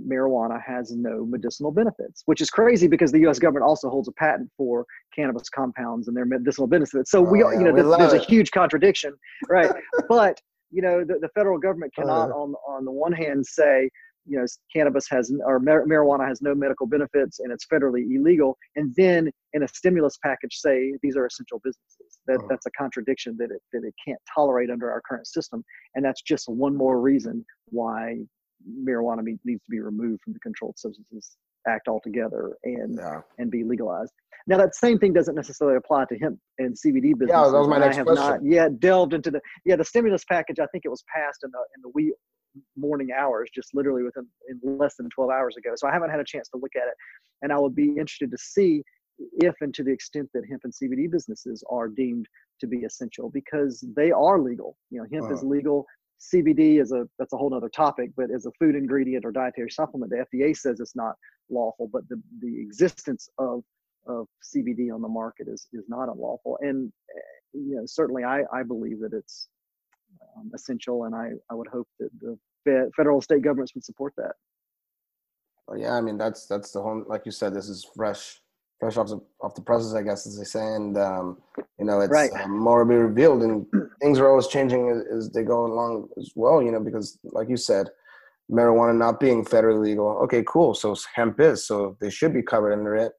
[0.08, 3.38] marijuana has no medicinal benefits, which is crazy because the U.S.
[3.38, 7.12] government also holds a patent for cannabis compounds and their medicinal benefits.
[7.12, 9.14] So oh, we, yeah, you know, there's, there's a huge contradiction,
[9.48, 9.72] right?
[10.10, 13.90] but you know, the, the federal government cannot, uh, on on the one hand, say,
[14.26, 18.58] you know, cannabis has or mar- marijuana has no medical benefits and it's federally illegal,
[18.76, 22.20] and then in a stimulus package say these are essential businesses.
[22.28, 25.64] That uh, that's a contradiction that it that it can't tolerate under our current system,
[25.96, 28.20] and that's just one more reason why
[28.84, 33.22] marijuana needs to be removed from the Controlled Substances Act altogether and yeah.
[33.38, 34.14] and be legalized.
[34.48, 37.30] Now that same thing doesn't necessarily apply to hemp and CBD business.
[37.30, 38.26] Yeah, that was my next I have question.
[38.26, 40.60] not yet delved into the yeah the stimulus package.
[40.60, 42.14] I think it was passed in the in the wee
[42.76, 45.72] morning hours, just literally within in less than 12 hours ago.
[45.76, 46.96] So I haven't had a chance to look at it,
[47.42, 48.84] and I would be interested to see
[49.34, 52.26] if and to the extent that hemp and CBD businesses are deemed
[52.62, 54.78] to be essential because they are legal.
[54.90, 55.36] You know, hemp uh-huh.
[55.36, 55.86] is legal.
[56.20, 59.70] CBD is a that's a whole other topic, but as a food ingredient or dietary
[59.70, 61.16] supplement, the FDA says it's not
[61.50, 63.64] lawful, but the, the existence of
[64.08, 66.58] of CBD on the market is is not unlawful.
[66.62, 67.22] And eh,
[67.54, 69.48] you know, certainly, I I believe that it's
[70.38, 72.38] um, essential, and I I would hope that the
[72.96, 74.34] federal state governments would support that.
[75.68, 78.42] Well, yeah, I mean that's that's the whole like you said, this is fresh
[78.80, 81.38] fresh off the off the presses, I guess, as they say, and um,
[81.78, 82.32] you know, it's right.
[82.42, 83.66] um, more to be revealed, and
[84.02, 86.62] things are always changing as, as, they go along as well.
[86.62, 87.90] You know, because like you said,
[88.52, 90.08] marijuana not being federally legal.
[90.24, 90.74] Okay, cool.
[90.74, 93.12] So hemp is, so they should be covered under it,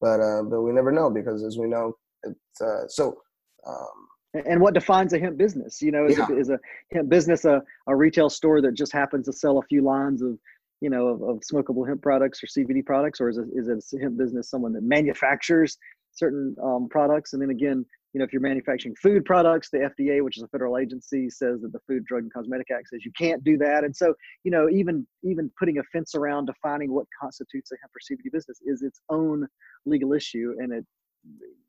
[0.00, 1.94] but uh, but we never know because as we know,
[2.24, 3.18] it's uh, so.
[3.66, 5.80] Um, and what defines a hemp business?
[5.80, 6.26] You know, is, yeah.
[6.28, 6.58] a, is a
[6.92, 10.38] hemp business a, a retail store that just happens to sell a few lines of
[10.80, 13.98] you know, of, of smokable hemp products or CBD products, or is it, is a
[14.00, 15.76] hemp business someone that manufactures
[16.12, 17.32] certain um, products?
[17.32, 20.48] And then again, you know, if you're manufacturing food products, the FDA, which is a
[20.48, 23.84] federal agency, says that the Food, Drug, and Cosmetic Act says you can't do that.
[23.84, 24.14] And so,
[24.44, 28.32] you know, even even putting a fence around defining what constitutes a hemp or CBD
[28.32, 29.46] business is its own
[29.84, 30.86] legal issue, and it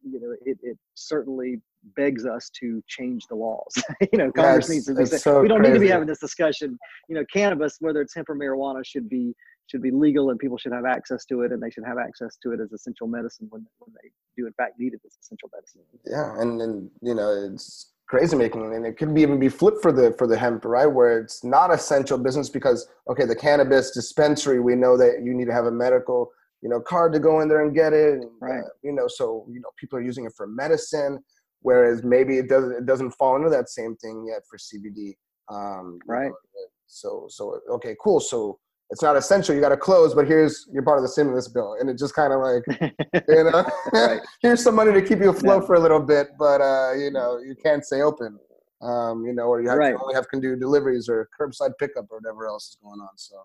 [0.03, 1.61] you know, it, it certainly
[1.95, 3.73] begs us to change the laws.
[4.11, 5.05] you know, Congress needs to.
[5.07, 5.73] So we don't crazy.
[5.73, 6.77] need to be having this discussion.
[7.07, 9.33] You know, cannabis, whether it's hemp or marijuana, should be
[9.69, 12.37] should be legal and people should have access to it and they should have access
[12.41, 15.49] to it as essential medicine when, when they do in fact need it as essential
[15.53, 19.49] medicine yeah and and you know it's crazy making and it could be even be
[19.49, 23.35] flipped for the for the hemp right where it's not essential business because okay the
[23.35, 27.19] cannabis dispensary we know that you need to have a medical you know card to
[27.19, 29.97] go in there and get it and, right uh, you know so you know people
[29.97, 31.19] are using it for medicine
[31.61, 35.13] whereas maybe it doesn't it doesn't fall into that same thing yet for cbd
[35.49, 39.53] um right know, so so okay cool so it's not essential.
[39.53, 42.15] You got to close, but here's you're part of the stimulus bill, and it just
[42.15, 42.63] kind of like
[43.27, 44.19] you know, right.
[44.41, 45.67] here's some money to keep you afloat yeah.
[45.67, 48.39] for a little bit, but uh, you know, you can't stay open,
[48.81, 49.91] um, you know, or you have right.
[49.91, 53.15] to only have can do deliveries or curbside pickup or whatever else is going on.
[53.15, 53.35] So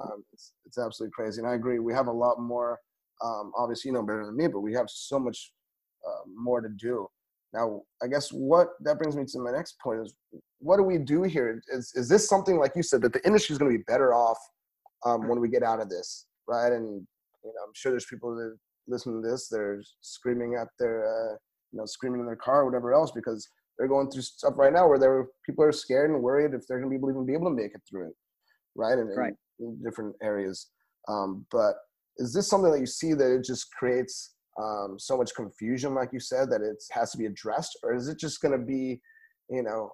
[0.00, 1.80] um, it's it's absolutely crazy, and I agree.
[1.80, 2.78] We have a lot more.
[3.22, 5.52] Um, obviously, you know better than me, but we have so much
[6.06, 7.08] uh, more to do.
[7.54, 10.14] Now, I guess what that brings me to my next point is,
[10.58, 11.62] what do we do here?
[11.72, 14.12] Is is this something like you said that the industry is going to be better
[14.14, 14.38] off?
[15.04, 16.72] um, when we get out of this, right?
[16.72, 17.06] And
[17.44, 18.56] you know, I'm sure there's people that
[18.86, 21.36] listen to this, they're screaming at their, uh,
[21.72, 24.72] you know, screaming in their car or whatever else because they're going through stuff right
[24.72, 27.34] now where people are scared and worried if they're going to be able even be
[27.34, 28.14] able to make it through it,
[28.74, 28.98] right?
[28.98, 29.34] And right.
[29.60, 30.68] In, in different areas.
[31.08, 31.74] Um, but
[32.16, 36.12] is this something that you see that it just creates um, so much confusion, like
[36.12, 39.00] you said, that it has to be addressed, or is it just going to be,
[39.48, 39.92] you know,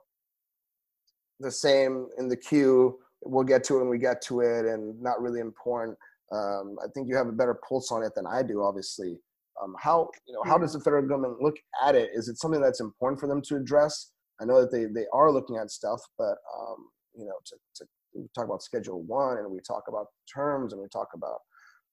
[1.40, 5.00] the same in the queue we'll get to it when we get to it and
[5.00, 5.96] not really important.
[6.32, 9.18] Um, I think you have a better pulse on it than I do, obviously.
[9.62, 12.10] Um, how you know how does the federal government look at it?
[12.12, 14.10] Is it something that's important for them to address?
[14.40, 17.86] I know that they, they are looking at stuff, but um, you know, to, to
[18.14, 21.38] we talk about Schedule One and we talk about terms and we talk about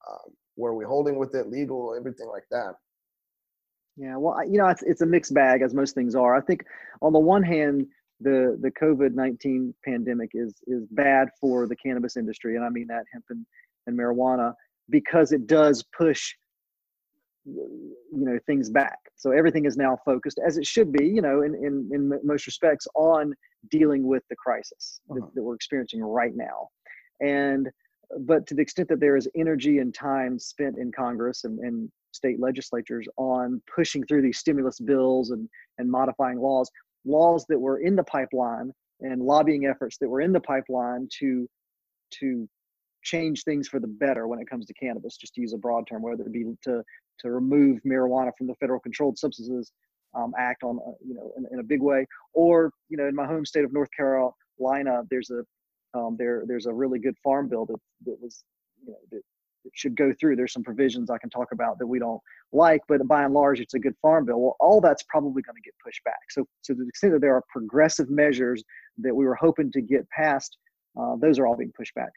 [0.09, 2.75] um, where are we holding with it, legal, everything like that.
[3.97, 6.35] Yeah, well, you know, it's it's a mixed bag as most things are.
[6.35, 6.63] I think
[7.01, 7.87] on the one hand,
[8.21, 12.87] the the COVID nineteen pandemic is is bad for the cannabis industry, and I mean
[12.87, 13.45] that hemp and,
[13.87, 14.53] and marijuana
[14.89, 16.33] because it does push
[17.45, 18.99] you know things back.
[19.17, 22.45] So everything is now focused as it should be, you know, in in, in most
[22.45, 23.33] respects on
[23.69, 25.19] dealing with the crisis uh-huh.
[25.19, 26.69] that, that we're experiencing right now,
[27.19, 27.69] and
[28.19, 31.89] but to the extent that there is energy and time spent in Congress and, and
[32.11, 35.47] state legislatures on pushing through these stimulus bills and,
[35.77, 36.69] and modifying laws,
[37.05, 38.71] laws that were in the pipeline
[39.01, 41.47] and lobbying efforts that were in the pipeline to
[42.19, 42.47] to
[43.03, 45.87] change things for the better when it comes to cannabis just to use a broad
[45.87, 46.83] term whether it be to
[47.19, 49.71] to remove marijuana from the federal controlled substances
[50.13, 52.05] um, act on uh, you know in, in, a big way.
[52.33, 55.43] Or you know in my home state of north carolina there's a
[55.93, 58.43] um, there there's a really good farm bill that, that was
[58.83, 59.21] you know that
[59.65, 60.35] it should go through.
[60.35, 63.59] There's some provisions I can talk about that we don't like, but by and large,
[63.59, 64.41] it's a good farm bill.
[64.41, 66.19] Well, all that's probably going to get pushed back.
[66.29, 68.63] So, to the extent that there are progressive measures
[68.99, 70.57] that we were hoping to get passed,
[70.99, 72.11] uh, those are all being pushed back.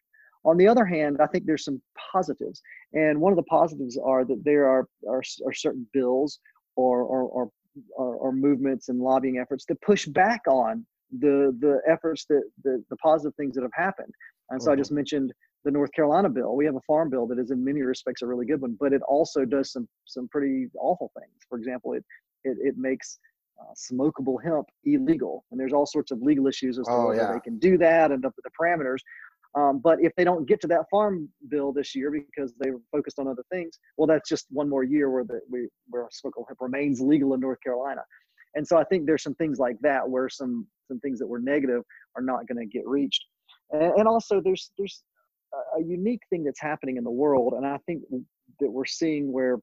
[0.47, 1.81] On the other hand, I think there's some
[2.13, 2.61] positives,
[2.93, 6.39] and one of the positives are that there are are, are certain bills
[6.77, 7.51] or or, or
[7.97, 12.83] or, or movements and lobbying efforts that push back on the the efforts that the,
[12.91, 14.13] the positive things that have happened.
[14.51, 14.79] And so mm-hmm.
[14.79, 15.33] I just mentioned
[15.65, 16.57] the North Carolina bill.
[16.57, 18.93] We have a farm bill that is in many respects a really good one, but
[18.93, 21.35] it also does some some pretty awful things.
[21.49, 22.05] For example, it
[22.45, 23.19] it, it makes
[23.61, 27.23] uh, smokable hemp illegal, and there's all sorts of legal issues as to oh, whether
[27.23, 27.33] yeah.
[27.33, 28.99] they can do that and the, the parameters.
[29.57, 32.81] Um, but if they don't get to that farm bill this year because they were
[32.91, 36.45] focused on other things, well, that's just one more year where the we, where smokable
[36.49, 38.03] hemp remains legal in North Carolina.
[38.55, 41.41] And so I think there's some things like that where some some things that were
[41.41, 41.83] negative
[42.17, 43.25] are not going to get reached.
[43.73, 45.03] And, and also there's there's
[45.79, 48.03] a unique thing that's happening in the world, and I think
[48.61, 49.59] that we're seeing where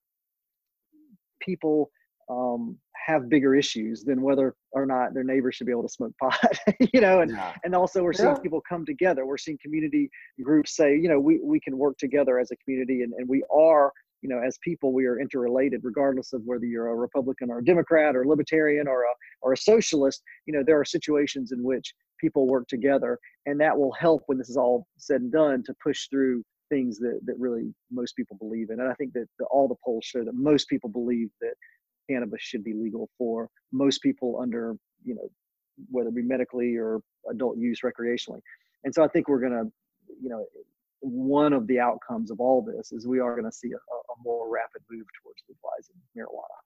[1.41, 1.89] people
[2.29, 6.13] um, have bigger issues than whether or not their neighbors should be able to smoke
[6.21, 6.57] pot,
[6.93, 7.53] you know, and yeah.
[7.63, 8.39] and also we're seeing yeah.
[8.39, 9.25] people come together.
[9.25, 10.09] We're seeing community
[10.41, 13.43] groups say, you know, we we can work together as a community, and and we
[13.53, 17.59] are you know, as people, we are interrelated, regardless of whether you're a Republican or
[17.59, 20.21] a Democrat or Libertarian or a or a socialist.
[20.45, 24.37] You know, there are situations in which people work together, and that will help when
[24.37, 28.37] this is all said and done to push through things that that really most people
[28.37, 28.79] believe in.
[28.79, 31.53] And I think that the, all the polls show that most people believe that
[32.09, 35.29] cannabis should be legal for most people under you know
[35.89, 38.39] whether it be medically or adult use recreationally.
[38.83, 39.71] And so I think we're going to,
[40.21, 40.45] you know,
[41.01, 44.15] one of the outcomes of all this is we are going to see a, a,
[44.23, 46.59] more rapid move towards legalizing marijuana.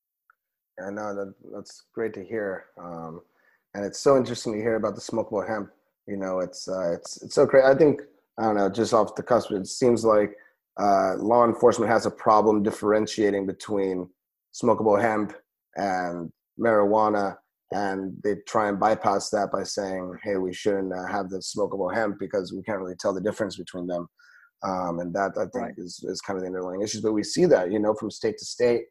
[0.78, 2.66] Yeah, no, that, that's great to hear.
[2.78, 3.22] Um,
[3.74, 5.70] and it's so interesting to hear about the smokable hemp.
[6.08, 7.64] You know, it's uh, it's it's so great.
[7.64, 8.02] I think
[8.38, 10.36] I don't know, just off the cusp, it seems like
[10.80, 14.10] uh, law enforcement has a problem differentiating between
[14.54, 15.34] smokable hemp
[15.76, 17.38] and marijuana,
[17.72, 21.94] and they try and bypass that by saying, "Hey, we shouldn't uh, have the smokable
[21.94, 24.08] hemp because we can't really tell the difference between them."
[24.66, 25.74] Um, and that I think right.
[25.78, 27.02] is is kind of the underlying issues.
[27.02, 28.86] But we see that you know from state to state,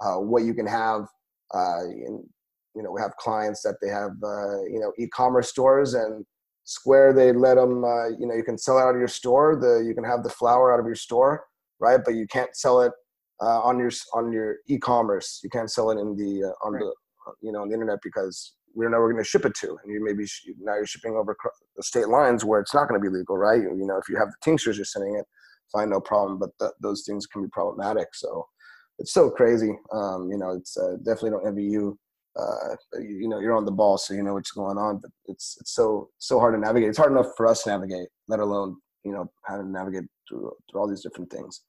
[0.00, 1.06] uh, what you can have.
[1.54, 2.24] Uh, in,
[2.74, 6.24] you know, we have clients that they have uh, you know e-commerce stores and
[6.64, 9.56] Square they let them uh, you know you can sell it out of your store.
[9.56, 11.44] The you can have the flour out of your store,
[11.80, 11.98] right?
[12.04, 12.92] But you can't sell it
[13.42, 15.40] uh, on your on your e-commerce.
[15.42, 16.84] You can't sell it in the uh, on right.
[16.84, 19.54] the you know on the internet because we don't know we're going to ship it
[19.60, 21.36] to, and you maybe sh- now you're shipping over
[21.76, 23.60] the state lines where it's not going to be legal, right?
[23.60, 25.24] You, know, if you have the tinctures, you're sending it,
[25.72, 26.38] fine, no problem.
[26.38, 28.08] But th- those things can be problematic.
[28.14, 28.46] So
[28.98, 29.76] it's so crazy.
[29.92, 31.98] Um, you know, it's uh, definitely don't envy you.
[32.38, 34.98] Uh, you, you know, you're on the ball, so you know what's going on.
[34.98, 36.88] But it's it's so so hard to navigate.
[36.88, 40.50] It's hard enough for us to navigate, let alone you know how to navigate through
[40.70, 41.62] through all these different things.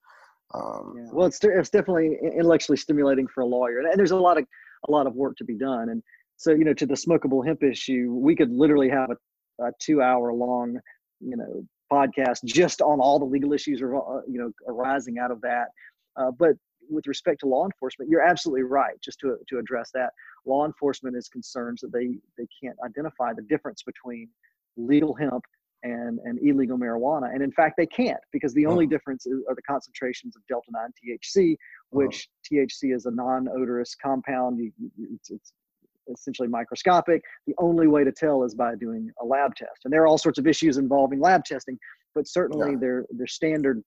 [0.53, 1.09] Um, yeah.
[1.11, 4.45] Well, it's it's definitely intellectually stimulating for a lawyer, and there's a lot of
[4.87, 5.89] a lot of work to be done.
[5.89, 6.03] And
[6.43, 10.33] so, you know, to the smokable hemp issue, we could literally have a, a two-hour
[10.33, 10.77] long,
[11.21, 13.85] you know, podcast just on all the legal issues, uh,
[14.27, 15.67] you know, arising out of that.
[16.17, 16.51] Uh, but
[16.89, 18.95] with respect to law enforcement, you're absolutely right.
[19.01, 20.09] Just to to address that,
[20.45, 24.27] law enforcement is concerned that they they can't identify the difference between
[24.75, 25.43] legal hemp
[25.83, 27.33] and, and illegal marijuana.
[27.33, 28.89] And in fact, they can't because the only oh.
[28.89, 31.55] difference is, are the concentrations of delta 9 THC,
[31.91, 32.55] which oh.
[32.55, 34.59] THC is a non odorous compound.
[34.59, 34.71] You,
[35.13, 35.53] it's, it's,
[36.11, 37.21] essentially microscopic.
[37.47, 39.81] The only way to tell is by doing a lab test.
[39.85, 41.77] And there are all sorts of issues involving lab testing,
[42.15, 42.77] but certainly yeah.
[42.79, 43.81] they're, they're standard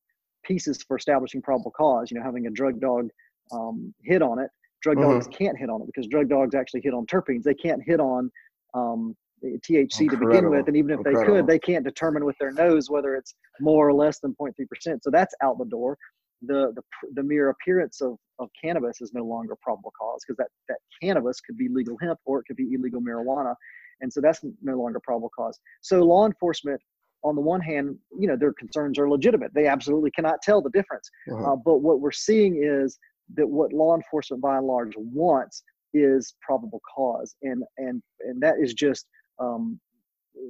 [0.45, 2.11] pieces for establishing probable cause.
[2.11, 3.09] You know, having a drug dog
[3.53, 4.51] um, hit on it.
[4.83, 5.13] Drug mm-hmm.
[5.13, 7.43] dogs can't hit on it because drug dogs actually hit on terpenes.
[7.43, 8.31] They can't hit on
[8.75, 10.11] um, THC Incredible.
[10.11, 11.21] to begin with, and even if Incredible.
[11.21, 14.53] they could, they can't determine with their nose whether it's more or less than 0.3
[14.69, 15.03] percent.
[15.03, 15.97] So that's out the door.
[16.43, 16.83] The, the
[17.15, 21.41] the mere appearance of, of cannabis is no longer probable cause because that that cannabis
[21.41, 23.55] could be legal hemp or it could be illegal marijuana,
[24.01, 25.59] and so that's no longer probable cause.
[25.81, 26.81] So law enforcement,
[27.25, 29.53] on the one hand, you know their concerns are legitimate.
[29.55, 31.11] They absolutely cannot tell the difference.
[31.33, 31.53] Uh-huh.
[31.53, 32.99] Uh, but what we're seeing is
[33.35, 35.63] that what law enforcement by and large wants
[35.95, 39.07] is probable cause and and and that is just
[39.39, 39.81] um,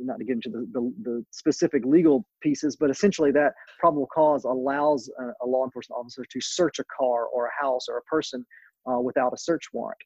[0.02, 4.44] not to get into the, the, the, specific legal pieces, but essentially that probable cause
[4.44, 8.02] allows a, a, law enforcement officer to search a car or a house or a
[8.02, 8.44] person
[8.90, 9.98] uh, without a search warrant.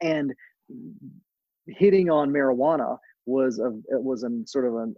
[0.00, 0.32] And
[1.66, 4.94] hitting on marijuana was a it was a sort of an,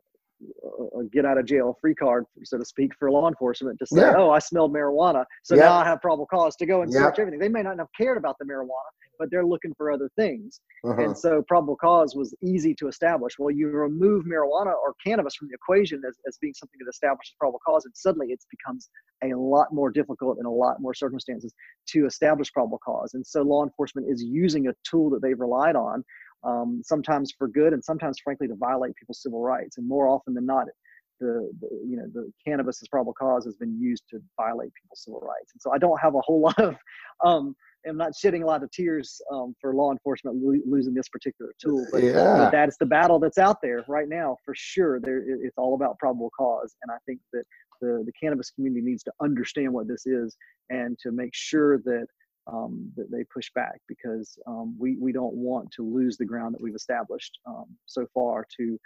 [0.98, 4.00] a get out of jail free card, so to speak, for law enforcement to say,
[4.00, 4.14] yeah.
[4.16, 5.62] "Oh, I smelled marijuana, so yeah.
[5.62, 7.00] now I have probable cause to go and yeah.
[7.00, 10.10] search everything." They may not have cared about the marijuana, but they're looking for other
[10.16, 10.60] things.
[10.84, 11.02] Uh-huh.
[11.02, 13.34] And so probable cause was easy to establish.
[13.38, 17.34] Well, you remove marijuana or cannabis from the equation as, as being something that establishes
[17.38, 18.90] probable cause, and suddenly it becomes
[19.24, 21.52] a lot more difficult in a lot more circumstances
[21.88, 23.14] to establish probable cause.
[23.14, 26.04] And so law enforcement is using a tool that they've relied on,
[26.46, 29.78] um, sometimes for good and sometimes, frankly, to violate people's civil rights.
[29.78, 30.66] And more often than not,
[31.18, 35.02] the, the, you know the cannabis as probable cause has been used to violate people's
[35.02, 36.76] civil rights and so i don't have a whole lot of
[37.24, 41.08] um, am not shedding a lot of tears um, for law enforcement lo- losing this
[41.08, 41.86] particular tool.
[41.92, 42.36] But, yeah.
[42.36, 45.00] but that's the battle that's out there right now for sure.
[45.00, 47.44] There, it's all about probable cause, and I think that
[47.80, 50.36] the the cannabis community needs to understand what this is
[50.70, 52.06] and to make sure that
[52.46, 56.54] um, that they push back because um, we we don't want to lose the ground
[56.54, 58.78] that we've established um, so far to you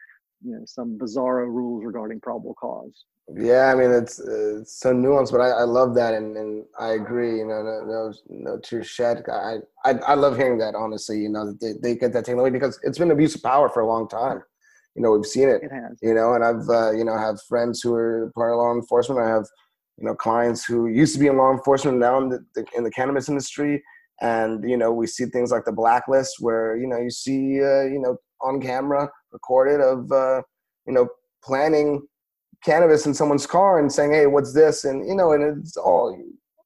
[0.42, 3.04] know some bizarro rules regarding probable cause.
[3.36, 6.92] Yeah, I mean it's it's so nuanced, but I, I love that, and, and I
[6.92, 7.38] agree.
[7.38, 9.24] You know, no no, no tears shed.
[9.30, 10.74] I, I I love hearing that.
[10.74, 13.68] Honestly, you know, they, they get that taken away because it's been abuse of power
[13.68, 14.42] for a long time.
[14.96, 15.62] You know, we've seen it.
[15.62, 15.98] It has.
[16.02, 19.20] You know, and I've uh, you know have friends who are part of law enforcement.
[19.20, 19.46] I have
[20.00, 22.90] you know clients who used to be in law enforcement now in the, in the
[22.90, 23.82] cannabis industry,
[24.20, 27.82] and you know we see things like the blacklist where you know you see uh,
[27.82, 30.42] you know on camera recorded of uh,
[30.86, 31.06] you know
[31.44, 32.02] planning
[32.64, 36.18] cannabis in someone's car and saying, "Hey, what's this?" and you know, and it's all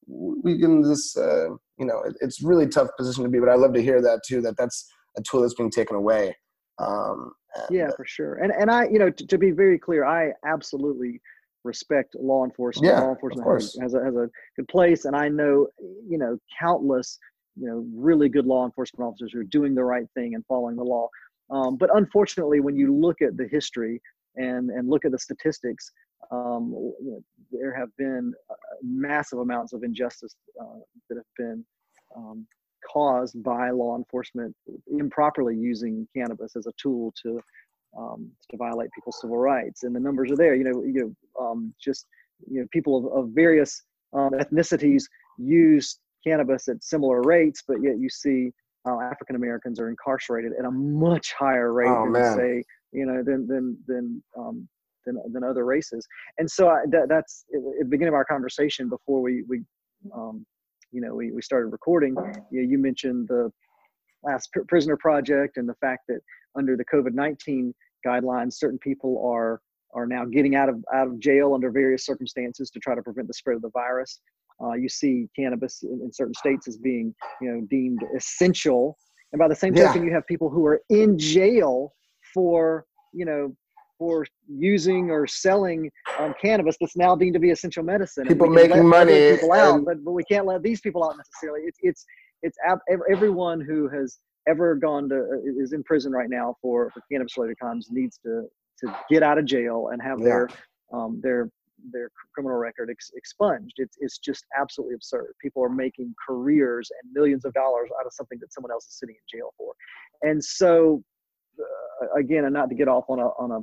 [0.07, 1.17] we can this.
[1.17, 4.01] Uh, you know, it, it's really tough position to be, but I love to hear
[4.01, 4.41] that too.
[4.43, 6.37] That that's a tool that's being taken away.
[6.79, 8.35] Um, and, yeah, for sure.
[8.35, 11.21] And and I, you know, to, to, be very clear, I absolutely
[11.65, 12.93] respect law enforcement.
[12.93, 15.69] Yeah, law enforcement has, has, a has a good place, and I know,
[16.09, 17.19] you know, countless,
[17.57, 20.77] you know, really good law enforcement officers who are doing the right thing and following
[20.77, 21.09] the law.
[21.51, 24.01] Um, but unfortunately, when you look at the history
[24.37, 25.91] and and look at the statistics,
[26.31, 31.65] um, you know, there have been uh, massive amounts of injustice uh, that have been
[32.17, 32.47] um,
[32.91, 34.55] caused by law enforcement
[34.99, 37.41] improperly using cannabis as a tool to
[37.99, 39.83] um, to violate people's civil rights.
[39.83, 40.55] And the numbers are there.
[40.55, 42.07] You know, you know, um, just
[42.51, 43.83] you know, people of, of various
[44.13, 45.05] um, ethnicities
[45.39, 48.51] use cannabis at similar rates, but yet you see
[48.87, 52.37] uh, African Americans are incarcerated at a much higher rate oh, than man.
[52.37, 54.69] say you know than than than um,
[55.07, 56.07] than, than other races.
[56.39, 59.63] And so I, that, that's at the beginning of our conversation before we, we
[60.15, 60.45] um,
[60.93, 62.15] you know, we, we started recording,
[62.51, 63.51] you, know, you mentioned the
[64.23, 66.21] last prisoner project and the fact that
[66.57, 67.73] under the COVID-19
[68.07, 69.61] guidelines, certain people are
[69.95, 73.29] are now getting out of out of jail under various circumstances to try to prevent
[73.29, 74.21] the spread of the virus.
[74.63, 78.97] Uh, you see cannabis in, in, certain states as being you know deemed essential,
[79.33, 80.09] and by the same token, yeah.
[80.09, 81.93] you have people who are in jail
[82.33, 83.55] for you know
[83.99, 88.27] for using or selling um, cannabis that's now deemed to be essential medicine.
[88.27, 91.61] People making money, people out, but but we can't let these people out necessarily.
[91.67, 92.05] It's it's
[92.43, 92.81] it's ab-
[93.11, 97.37] everyone who has ever gone to uh, is in prison right now for, for cannabis
[97.37, 98.45] related crimes needs to
[98.81, 100.25] to get out of jail and have yeah.
[100.25, 100.49] their
[100.93, 101.51] um, their
[101.93, 103.75] their criminal record ex- expunged.
[103.77, 105.35] It's it's just absolutely absurd.
[105.41, 108.99] People are making careers and millions of dollars out of something that someone else is
[108.99, 109.75] sitting in jail for,
[110.23, 111.03] and so
[111.61, 113.61] uh, again, and not to get off on a on a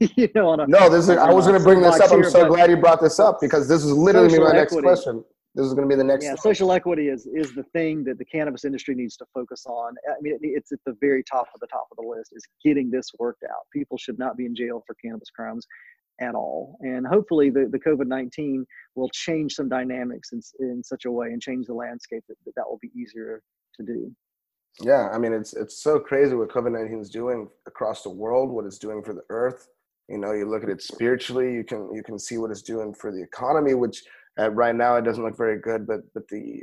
[0.16, 0.88] you know on a no.
[0.88, 2.12] This is, I was going to bring this up.
[2.12, 5.24] I'm so glad you brought this up because this is literally my next question.
[5.54, 6.24] This is going to be the next.
[6.24, 9.94] Yeah, social equity is is the thing that the cannabis industry needs to focus on.
[10.08, 12.46] I mean, it, it's at the very top of the top of the list is
[12.64, 13.66] getting this worked out.
[13.72, 15.66] People should not be in jail for cannabis crimes
[16.20, 16.76] at all.
[16.80, 21.28] And hopefully, the, the COVID 19 will change some dynamics in, in such a way
[21.28, 23.42] and change the landscape that, that that will be easier
[23.76, 24.14] to do.
[24.80, 28.50] Yeah, I mean, it's it's so crazy what COVID 19 is doing across the world,
[28.50, 29.68] what it's doing for the earth.
[30.08, 32.94] You know, you look at it spiritually, you can you can see what it's doing
[32.94, 34.04] for the economy, which
[34.38, 36.62] uh, right now it doesn't look very good, but but the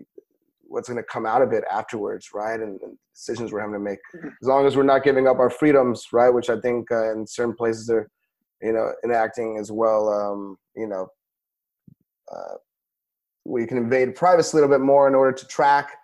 [0.67, 2.59] what's going to come out of it afterwards, right?
[2.59, 3.99] And, and, decisions we're having to make.
[4.13, 4.27] Mm-hmm.
[4.27, 6.29] As long as we're not giving up our freedoms, right?
[6.29, 8.09] Which I think uh, in certain places are,
[8.61, 10.09] you know, enacting as well.
[10.09, 11.07] Um, you know,
[12.29, 12.55] uh,
[13.45, 15.95] we can invade privacy a little bit more in order to track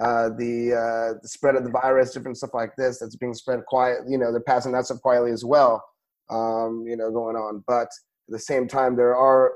[0.00, 3.64] uh, the uh, the spread of the virus, different stuff like this that's being spread
[3.66, 3.98] quiet.
[4.08, 5.84] You know, they're passing that stuff quietly as well.
[6.30, 7.88] Um, you know, going on, but at
[8.28, 9.54] the same time, there are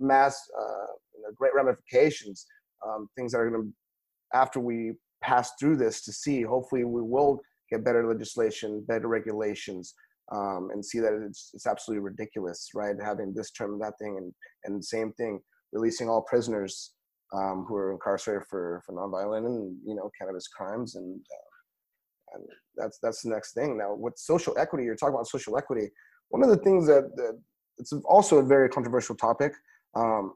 [0.00, 0.86] mass uh,
[1.34, 2.46] great ramifications,
[2.86, 6.42] um, things that are going to, after we pass through this, to see.
[6.42, 9.94] Hopefully, we will get better legislation, better regulations,
[10.32, 12.96] um, and see that it's, it's absolutely ridiculous, right?
[13.02, 14.32] Having this term that thing, and
[14.64, 15.40] and same thing,
[15.72, 16.92] releasing all prisoners
[17.34, 22.44] um, who are incarcerated for for nonviolent and you know cannabis crimes, and uh, and
[22.76, 23.78] that's that's the next thing.
[23.78, 25.88] Now, with social equity, you're talking about social equity.
[26.28, 27.40] One of the things that, that
[27.78, 29.52] it's also a very controversial topic.
[29.94, 30.34] Um,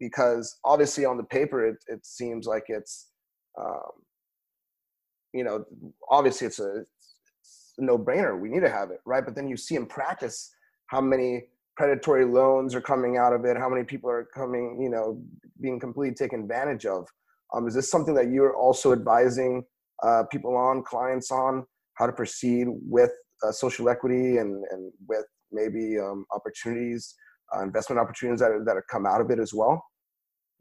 [0.00, 3.08] because obviously on the paper it, it seems like it's
[3.60, 3.92] um,
[5.32, 5.64] you know
[6.10, 6.78] obviously it's a,
[7.40, 8.40] it's a no-brainer.
[8.40, 9.24] We need to have it right?
[9.24, 10.50] But then you see in practice
[10.86, 11.44] how many
[11.76, 15.22] predatory loans are coming out of it how many people are coming you know
[15.60, 17.06] being completely taken advantage of.
[17.54, 19.64] Um, is this something that you're also advising
[20.02, 23.10] uh, people on clients on how to proceed with
[23.46, 27.14] uh, social equity and, and with maybe um, opportunities
[27.54, 29.84] uh, investment opportunities that, that have come out of it as well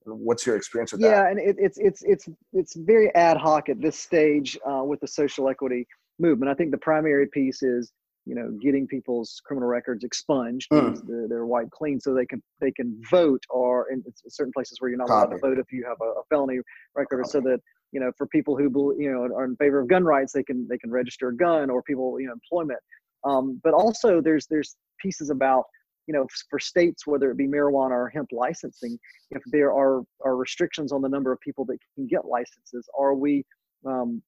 [0.06, 1.16] what's your experience with yeah, that?
[1.16, 5.00] Yeah, and it, it's it's it's it's very ad hoc at this stage uh, with
[5.00, 5.88] the social equity
[6.20, 6.52] movement.
[6.52, 7.92] I think the primary piece is
[8.26, 11.02] you know getting people's criminal records expunged, mm.
[11.08, 14.90] they're, they're wiped clean, so they can they can vote, or in certain places where
[14.90, 15.28] you're not Copy.
[15.28, 16.60] allowed to vote if you have a, a felony
[16.96, 17.60] record, so that
[17.92, 20.68] you know for people who you know are in favor of gun rights, they can
[20.68, 22.80] they can register a gun, or people you know employment.
[23.26, 25.66] Um, but also there's there's pieces about
[26.10, 28.98] you know, for states, whether it be marijuana or hemp licensing,
[29.30, 33.14] if there are, are restrictions on the number of people that can get licenses, are
[33.14, 33.46] we
[33.86, 34.20] um,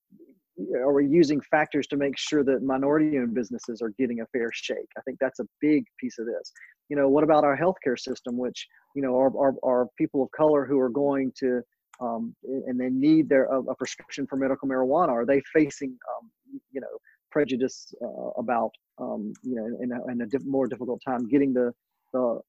[0.75, 4.91] are we using factors to make sure that minority-owned businesses are getting a fair shake?
[4.95, 6.51] I think that's a big piece of this.
[6.89, 10.29] You know, what about our healthcare system, which you know are are, are people of
[10.37, 11.63] color who are going to
[11.99, 15.09] um, and they need their a, a, prescription for medical marijuana?
[15.09, 16.29] Are they facing um,
[16.71, 16.95] you know
[17.31, 18.71] prejudice uh, about
[19.01, 21.73] um, you know, in a, in a diff- more difficult time getting the,
[22.13, 22.39] the,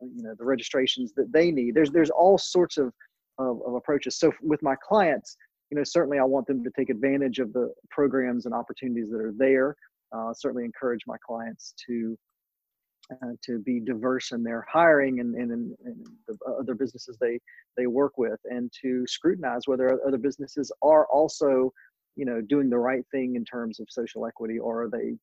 [0.00, 1.74] you know, the registrations that they need.
[1.74, 2.92] There's, there's all sorts of,
[3.38, 4.18] of, of approaches.
[4.18, 5.36] So with my clients,
[5.70, 9.20] you know, certainly I want them to take advantage of the programs and opportunities that
[9.20, 9.74] are there.
[10.14, 12.16] Uh, certainly encourage my clients to
[13.12, 17.38] uh, to be diverse in their hiring and, and, and, the other businesses they
[17.76, 21.70] they work with, and to scrutinize whether other businesses are also,
[22.16, 25.16] you know, doing the right thing in terms of social equity, or are they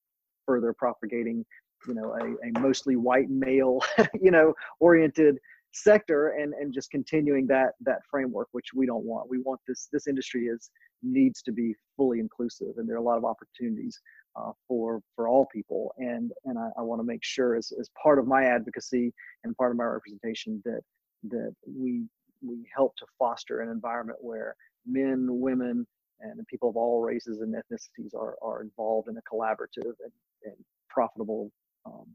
[0.46, 1.46] further propagating
[1.88, 3.82] you know a, a mostly white male
[4.22, 5.38] you know oriented
[5.74, 9.30] sector and and just continuing that that framework which we don't want.
[9.30, 10.70] We want this this industry is
[11.04, 14.00] needs to be fully inclusive and there are a lot of opportunities
[14.36, 15.94] uh, for for all people.
[15.98, 19.14] And and i, I want to make sure as, as part of my advocacy
[19.44, 20.82] and part of my representation that
[21.30, 22.04] that we
[22.46, 25.88] we help to foster an environment where men women
[26.22, 30.12] and people of all races and ethnicities are, are involved in a collaborative and,
[30.46, 30.56] and
[30.89, 31.52] profitable
[31.86, 32.06] um,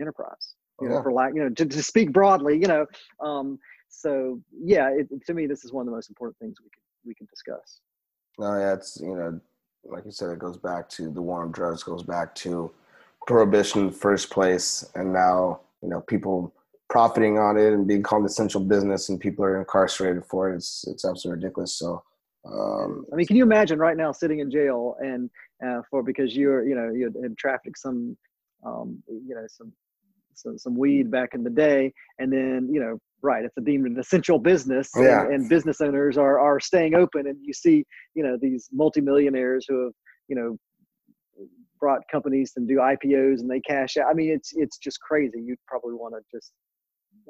[0.00, 0.54] enterprise.
[0.80, 0.96] You yeah.
[0.96, 2.86] know, for lack, you know, to, to speak broadly, you know.
[3.20, 3.58] Um,
[3.88, 6.82] so yeah, it, to me, this is one of the most important things we can
[7.04, 7.80] we can discuss.
[8.38, 9.40] No, yeah, it's you know,
[9.84, 12.70] like you said, it goes back to the war on drugs, goes back to
[13.26, 16.54] prohibition in the first place, and now you know people
[16.88, 20.56] profiting on it and being called essential business, and people are incarcerated for it.
[20.56, 21.72] It's it's absolutely ridiculous.
[21.72, 22.02] So.
[22.50, 25.30] Um, I mean, can you imagine right now sitting in jail and
[25.64, 28.16] uh, for because you're you know you had trafficked some
[28.64, 29.72] um, you know some,
[30.34, 33.86] some some weed back in the day, and then you know right it's a deemed
[33.86, 35.22] an essential business yeah.
[35.22, 37.84] and, and, business owners are are staying open and you see
[38.14, 39.92] you know these multimillionaires who have
[40.28, 40.56] you know
[41.80, 44.06] brought companies and do IPOs and they cash out.
[44.10, 45.40] I mean, it's it's just crazy.
[45.44, 46.52] You'd probably want to just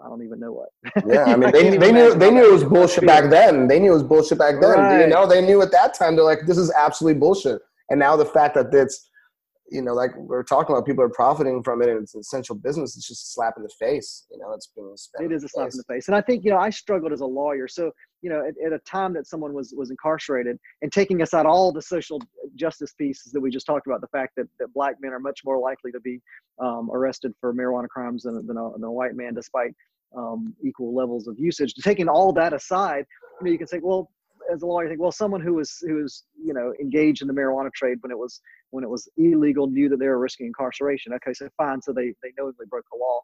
[0.05, 0.69] I don't even know what.
[1.07, 3.69] yeah, I mean, they, they knew they knew it was bullshit back then.
[3.69, 4.79] They knew it was bullshit back then.
[4.79, 5.01] Right.
[5.03, 7.61] You know, they knew at that time they're like, this is absolutely bullshit.
[7.91, 9.09] And now the fact that it's
[9.71, 12.55] you know, like we're talking about, people are profiting from it, and it's an essential
[12.55, 12.97] business.
[12.97, 14.27] It's just a slap in the face.
[14.31, 14.95] You know, it's been
[15.27, 17.21] it is a slap in the face, and I think you know I struggled as
[17.21, 17.69] a lawyer.
[17.69, 17.91] So
[18.23, 21.47] you know, at, at, a time that someone was was incarcerated, and taking us out
[21.47, 22.21] all the social
[22.55, 25.41] justice pieces that we just talked about, the fact that, that black men are much
[25.45, 26.21] more likely to be
[26.61, 29.73] um, arrested for marijuana crimes than than a, than a white man, despite
[30.17, 31.75] um, equal levels of usage.
[31.75, 33.05] Taking all that aside,
[33.41, 34.11] you know, you can say, well,
[34.53, 37.29] as a lawyer, you think, well, someone who was who was you know engaged in
[37.29, 38.41] the marijuana trade when it was
[38.71, 41.13] when it was illegal knew that they were risking incarceration.
[41.15, 43.21] Okay, so fine, so they they knowingly broke the law.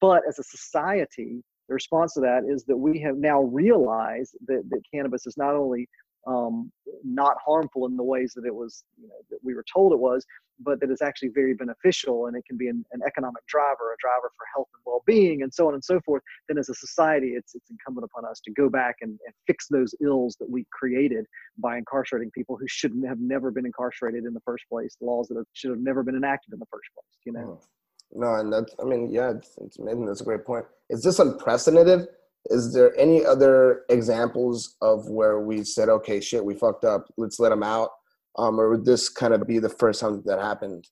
[0.00, 4.62] But as a society, the response to that is that we have now realized that
[4.70, 5.88] that cannabis is not only
[6.26, 6.70] um,
[7.04, 9.98] not harmful in the ways that it was, you know, that we were told it
[9.98, 10.24] was,
[10.60, 13.96] but that it's actually very beneficial and it can be an, an economic driver, a
[14.00, 16.22] driver for health and well-being, and so on and so forth.
[16.48, 19.66] Then, as a society, it's it's incumbent upon us to go back and, and fix
[19.68, 21.26] those ills that we created
[21.58, 25.28] by incarcerating people who shouldn't have never been incarcerated in the first place, the laws
[25.28, 27.18] that have, should have never been enacted in the first place.
[27.24, 27.60] You know.
[28.12, 30.06] No, and that's I mean, yeah, it's, it's amazing.
[30.06, 30.66] That's a great point.
[30.88, 32.08] Is this unprecedented?
[32.46, 37.38] Is there any other examples of where we said, okay, shit, we fucked up, let's
[37.38, 37.90] let them out?
[38.36, 40.86] Um, or would this kind of be the first time that happened?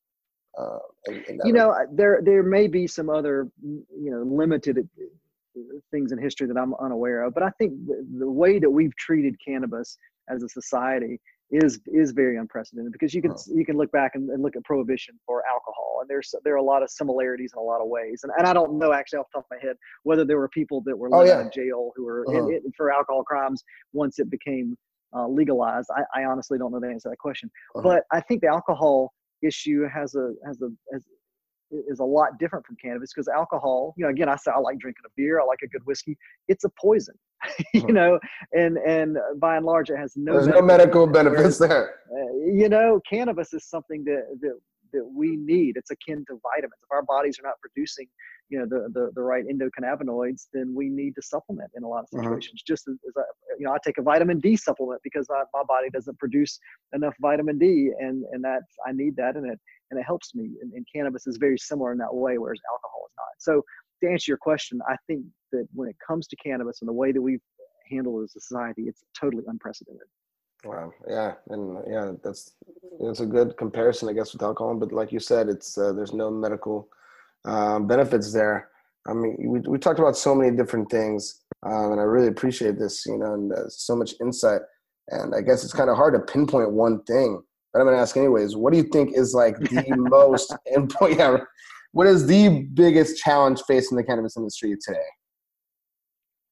[0.59, 5.61] Uh, in, in you know, there there may be some other, you know, limited uh,
[5.91, 8.95] things in history that I'm unaware of, but I think the, the way that we've
[8.97, 9.97] treated cannabis
[10.29, 11.21] as a society
[11.53, 13.39] is is very unprecedented because you can oh.
[13.55, 16.59] you can look back and, and, look at prohibition for alcohol and there's there are
[16.59, 19.19] a lot of similarities in a lot of ways and, and I don't know actually
[19.19, 21.43] off the top of my head whether there were people that were oh, yeah.
[21.43, 22.47] in jail who were uh-huh.
[22.47, 24.77] in, in, for alcohol crimes once it became
[25.15, 27.83] uh, legalized I, I honestly don't know the answer to that question uh-huh.
[27.83, 31.03] but I think the alcohol issue has a has a has,
[31.73, 34.79] is a lot different from cannabis because alcohol, you know, again, I say I like
[34.79, 36.17] drinking a beer, I like a good whiskey.
[36.49, 37.15] It's a poison,
[37.75, 37.93] you uh-huh.
[37.93, 38.21] know,
[38.53, 40.33] and and by and large, it has no.
[40.33, 41.97] There's medical no medical benefits there.
[42.11, 44.59] Uh, you know, cannabis is something that that
[44.93, 45.77] that we need.
[45.77, 46.81] It's akin to vitamins.
[46.83, 48.07] If our bodies are not producing,
[48.49, 52.01] you know, the the, the right endocannabinoids, then we need to supplement in a lot
[52.01, 52.23] of uh-huh.
[52.23, 52.61] situations.
[52.61, 52.73] Uh-huh.
[52.73, 53.23] Just as, as I,
[53.59, 56.59] you know, I take a vitamin D supplement because I, my body doesn't produce
[56.93, 59.59] enough vitamin D, and and that I need that, and it
[59.91, 60.51] and it helps me.
[60.63, 63.35] And, and cannabis is very similar in that way, whereas alcohol is not.
[63.39, 63.63] So
[64.03, 67.13] to answer your question, I think that when it comes to cannabis and the way
[67.13, 67.41] that we've
[67.91, 70.09] handled it as a society, it's totally unprecedented.
[70.65, 70.93] Wow.
[71.09, 72.53] Yeah, and yeah, that's
[73.01, 74.77] it's a good comparison, I guess, with alcohol.
[74.77, 76.89] But like you said, it's uh, there's no medical
[77.45, 78.69] um, benefits there.
[79.07, 82.79] I mean, we we talked about so many different things, um, and I really appreciate
[82.79, 84.61] this, you know, and uh, so much insight.
[85.09, 87.43] And I guess it's kind of hard to pinpoint one thing
[87.73, 88.55] but I'm gonna ask anyways.
[88.55, 91.21] What do you think is like the most important?
[91.21, 91.39] Yeah,
[91.93, 94.99] what is the biggest challenge facing the cannabis industry today?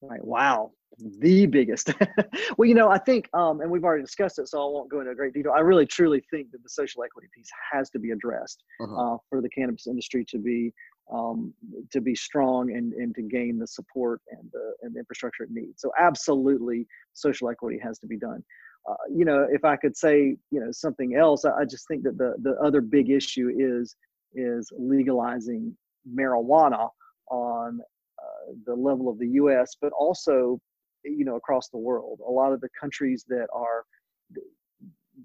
[0.01, 0.25] Right.
[0.25, 0.73] Wow.
[1.21, 1.93] The biggest.
[2.57, 5.01] well, you know, I think, um, and we've already discussed it, so I won't go
[5.01, 5.53] into a great detail.
[5.53, 9.15] I really truly think that the social equity piece has to be addressed uh-huh.
[9.15, 10.73] uh, for the cannabis industry to be
[11.13, 11.53] um,
[11.91, 15.51] to be strong and, and to gain the support and the, and the infrastructure it
[15.51, 15.83] needs.
[15.83, 18.45] So, absolutely, social equity has to be done.
[18.89, 22.03] Uh, you know, if I could say, you know, something else, I, I just think
[22.05, 23.97] that the the other big issue is
[24.35, 25.77] is legalizing
[26.09, 26.89] marijuana
[27.31, 27.81] on
[28.19, 30.61] uh, the level of the U.S., but also,
[31.05, 32.21] you know, across the world.
[32.27, 33.85] A lot of the countries that are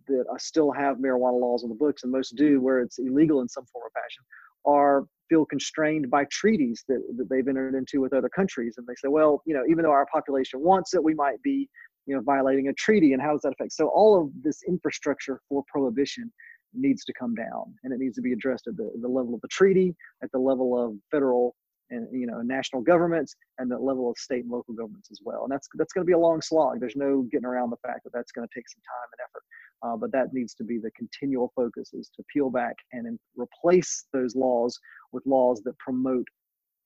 [0.08, 2.66] that still have marijuana laws on the books, and most do, mm-hmm.
[2.66, 4.24] where it's illegal in some form or fashion,
[4.66, 8.94] are feel constrained by treaties that, that they've entered into with other countries, and they
[8.96, 11.70] say, well, you know, even though our population wants it, we might be
[12.06, 13.14] you know violating a treaty.
[13.14, 13.74] And how does that affect?
[13.74, 16.32] So all of this infrastructure for prohibition
[16.78, 19.42] needs to come down and it needs to be addressed at the, the level of
[19.42, 21.56] the treaty at the level of federal
[21.90, 25.44] and you know national governments and the level of state and local governments as well
[25.44, 28.04] and that's that's going to be a long slog there's no getting around the fact
[28.04, 29.44] that that's going to take some time and effort
[29.86, 34.06] uh, but that needs to be the continual focus is to peel back and replace
[34.14, 34.80] those laws
[35.12, 36.28] with laws that promote,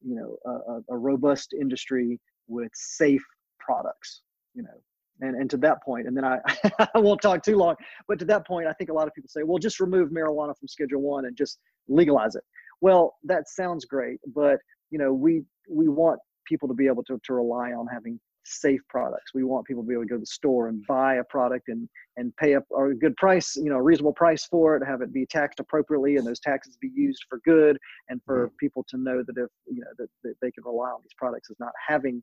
[0.02, 3.24] you know, a, a robust industry with safe
[3.60, 4.22] products.
[4.56, 4.82] You know,
[5.22, 6.40] and and to that point, and then I
[6.94, 7.76] I won't talk too long,
[8.08, 10.58] but to that point, I think a lot of people say, well, just remove marijuana
[10.58, 12.44] from Schedule One and just legalize it.
[12.82, 14.60] Well, that sounds great, but
[14.92, 18.82] you know, we we want people to be able to, to rely on having safe
[18.90, 19.34] products.
[19.34, 21.68] We want people to be able to go to the store and buy a product
[21.68, 21.88] and
[22.18, 25.14] and pay a, a good price, you know, a reasonable price for it, have it
[25.14, 27.78] be taxed appropriately, and those taxes be used for good,
[28.10, 28.56] and for mm-hmm.
[28.60, 31.50] people to know that if you know that, that they can rely on these products
[31.50, 32.22] as not having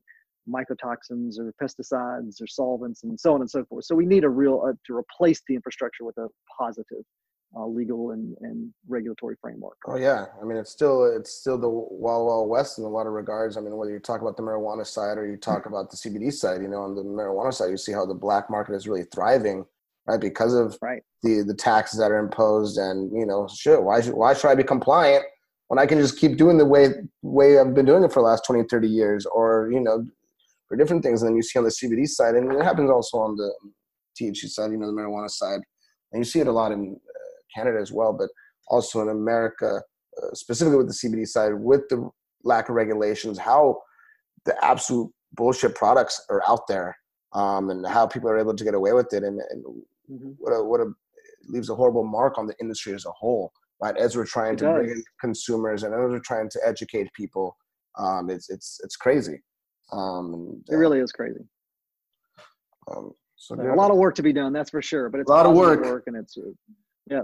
[0.49, 3.83] mycotoxins or pesticides or solvents and so on and so forth.
[3.85, 7.03] So we need a real uh, to replace the infrastructure with a positive
[7.55, 9.77] uh, legal and, and regulatory framework.
[9.87, 13.07] Oh yeah, I mean it's still it's still the wild wild west in a lot
[13.07, 13.57] of regards.
[13.57, 16.31] I mean whether you talk about the marijuana side or you talk about the CBD
[16.31, 19.05] side, you know, on the marijuana side, you see how the black market is really
[19.13, 19.65] thriving,
[20.05, 20.19] right?
[20.19, 21.01] Because of right.
[21.23, 24.55] the the taxes that are imposed, and you know, sure, why should why should I
[24.55, 25.23] be compliant
[25.67, 26.89] when I can just keep doing the way
[27.21, 30.05] way I've been doing it for the last 20, 30 years, or you know,
[30.67, 31.21] for different things.
[31.21, 33.53] And then you see on the CBD side, and it happens also on the
[34.19, 35.59] THC side, you know, the marijuana side,
[36.11, 36.99] and you see it a lot in
[37.55, 38.29] Canada as well, but
[38.67, 39.81] also in America,
[40.21, 42.09] uh, specifically with the CBD side, with the
[42.43, 43.79] lack of regulations, how
[44.45, 46.95] the absolute bullshit products are out there,
[47.33, 49.63] um, and how people are able to get away with it, and, and
[50.09, 50.31] mm-hmm.
[50.37, 50.87] what a what a
[51.47, 53.51] leaves a horrible mark on the industry as a whole.
[53.79, 54.75] Right, as we're trying it to does.
[54.75, 57.55] bring in consumers and as we're trying to educate people,
[57.99, 59.39] um, it's it's it's crazy.
[59.91, 61.41] Um, it really is crazy.
[62.89, 65.09] Um, so a lot of work to be done, that's for sure.
[65.09, 65.81] But it's a lot of work.
[65.81, 66.37] work, and it's
[67.09, 67.21] yeah,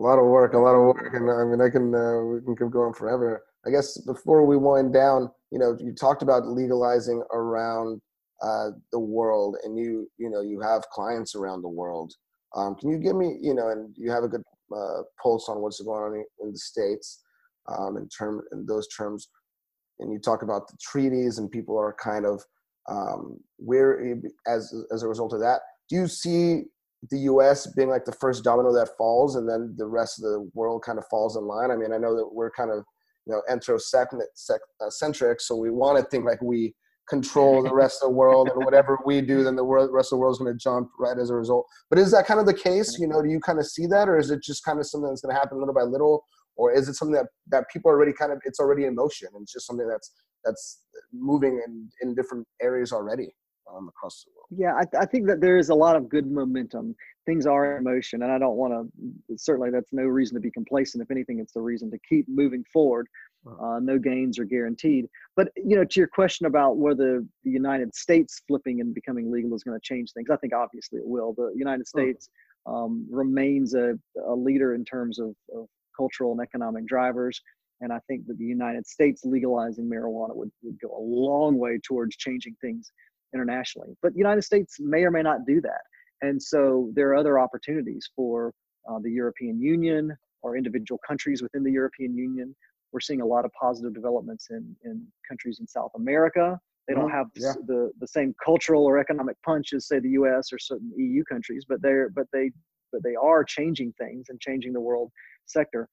[0.00, 2.40] a lot of work, a lot of work, and I mean, I can uh, we
[2.40, 3.44] can keep going forever.
[3.66, 8.00] I guess before we wind down, you know, you talked about legalizing around
[8.42, 12.14] uh, the world, and you you know you have clients around the world.
[12.56, 14.42] Um, can you give me, you know, and you have a good
[14.74, 17.22] uh, pulse on what's going on in the states
[17.68, 19.28] um, in term in those terms,
[19.98, 22.42] and you talk about the treaties, and people are kind of
[22.88, 25.60] um, where as as a result of that.
[25.90, 26.62] Do you see
[27.08, 27.66] the U.S.
[27.66, 30.98] being like the first domino that falls, and then the rest of the world kind
[30.98, 31.70] of falls in line.
[31.70, 32.84] I mean, I know that we're kind of
[33.26, 34.20] you know anthrocentric,
[34.80, 36.74] uh, so we want to think like we
[37.08, 40.20] control the rest of the world, and whatever we do, then the rest of the
[40.20, 41.66] world is going to jump right as a result.
[41.88, 42.98] But is that kind of the case?
[42.98, 45.08] You know, do you kind of see that, or is it just kind of something
[45.08, 46.24] that's going to happen little by little,
[46.56, 49.42] or is it something that that people already kind of it's already in motion, and
[49.42, 50.12] it's just something that's
[50.44, 50.82] that's
[51.12, 53.34] moving in in different areas already?
[53.74, 54.46] Um, across the world.
[54.50, 56.94] Yeah, I, I, think that there is a lot of good momentum.
[57.26, 59.36] Things are in motion, and I don't want to.
[59.36, 61.02] Certainly, that's no reason to be complacent.
[61.02, 63.06] If anything, it's the reason to keep moving forward.
[63.46, 65.06] Uh, no gains are guaranteed.
[65.36, 69.54] But you know, to your question about whether the United States flipping and becoming legal
[69.54, 71.34] is going to change things, I think obviously it will.
[71.34, 72.28] The United States
[72.66, 73.94] um, remains a,
[74.26, 75.66] a leader in terms of, of
[75.96, 77.40] cultural and economic drivers.
[77.80, 81.78] And I think that the United States legalizing marijuana would, would go a long way
[81.82, 82.92] towards changing things
[83.34, 83.96] internationally.
[84.02, 85.80] But the United States may or may not do that.
[86.22, 88.52] And so there are other opportunities for
[88.88, 92.54] uh, the European Union or individual countries within the European Union.
[92.92, 96.58] We're seeing a lot of positive developments in, in countries in South America.
[96.88, 97.16] They don't mm-hmm.
[97.16, 97.52] have yeah.
[97.66, 100.52] the, the same cultural or economic punch as say the U.S.
[100.52, 102.50] or certain EU countries, but they're but they
[102.90, 105.12] but they are changing things and changing the world
[105.46, 105.88] sector.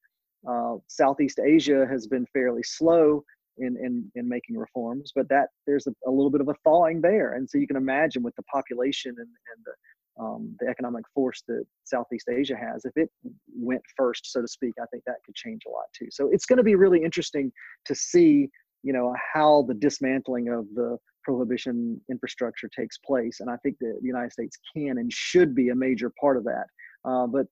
[0.48, 3.22] Uh, Southeast Asia has been fairly slow
[3.58, 7.00] in in, in making reforms, but that there's a, a little bit of a thawing
[7.00, 9.72] there, and so you can imagine with the population and, and the
[10.22, 13.08] um, the economic force that Southeast Asia has, if it
[13.54, 16.08] went first, so to speak, I think that could change a lot too.
[16.10, 17.52] So it's going to be really interesting
[17.86, 18.48] to see,
[18.82, 23.98] you know, how the dismantling of the prohibition infrastructure takes place, and I think that
[24.00, 26.66] the United States can and should be a major part of that.
[27.04, 27.46] Uh, but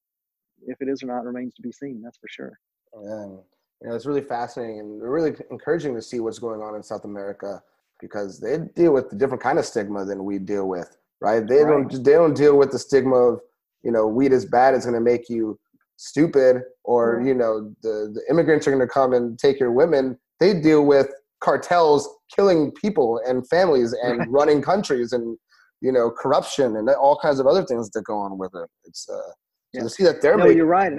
[0.66, 2.02] if it is or not remains to be seen.
[2.02, 2.58] That's for sure.
[3.04, 6.82] Yeah you know, it's really fascinating and really encouraging to see what's going on in
[6.82, 7.62] South America
[8.00, 11.46] because they deal with a different kind of stigma than we deal with, right?
[11.46, 11.88] They right.
[11.88, 13.40] don't they don't deal with the stigma of
[13.82, 15.58] you know weed is bad, it's going to make you
[15.96, 20.18] stupid, or you know the the immigrants are going to come and take your women.
[20.40, 21.08] They deal with
[21.40, 24.30] cartels killing people and families and right.
[24.30, 25.36] running countries and
[25.82, 28.68] you know corruption and all kinds of other things that go on with it.
[28.84, 29.32] It's uh,
[29.72, 29.82] yeah.
[29.82, 30.92] to see that they're no, making, you're right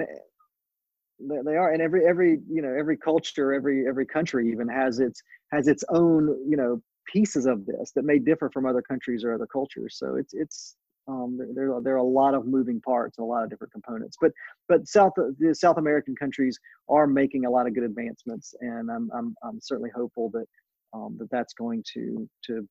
[1.20, 5.22] they are and every every you know every culture every every country even has its
[5.50, 6.80] has its own you know
[7.12, 9.96] pieces of this that may differ from other countries or other cultures.
[9.98, 10.76] So it's it's
[11.08, 14.16] um, there, there are a lot of moving parts and a lot of different components.
[14.20, 14.32] But
[14.68, 16.58] but south the south american countries
[16.88, 20.46] are making a lot of good advancements and i'm i'm, I'm certainly hopeful that
[20.92, 22.68] um, that that's going to to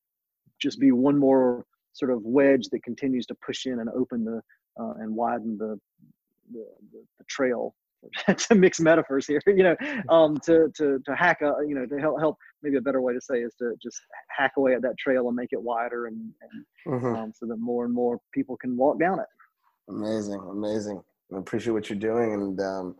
[0.62, 4.41] just be one more sort of wedge that continues to push in and open the
[4.80, 5.80] uh, and widen the,
[6.54, 7.74] the, the trail
[8.38, 9.76] to mix metaphors here, you know,
[10.10, 12.38] um, to to to hack a, you know, to help help.
[12.64, 14.00] Maybe a better way to say is to just
[14.36, 17.16] hack away at that trail and make it wider, and, and mm-hmm.
[17.16, 19.28] um, so that more and more people can walk down it.
[19.89, 21.04] Amazing, amazing.
[21.34, 22.95] I appreciate what you're doing, and um,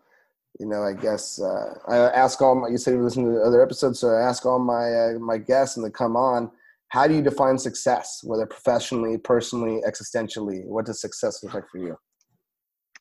[0.60, 2.70] you know, I guess uh, I ask all my.
[2.70, 5.78] You said you listen to other episodes, so I ask all my uh, my guests
[5.78, 6.52] and they come on.
[6.89, 10.66] How do you define success, whether professionally, personally, existentially?
[10.66, 11.98] What does success look like for you?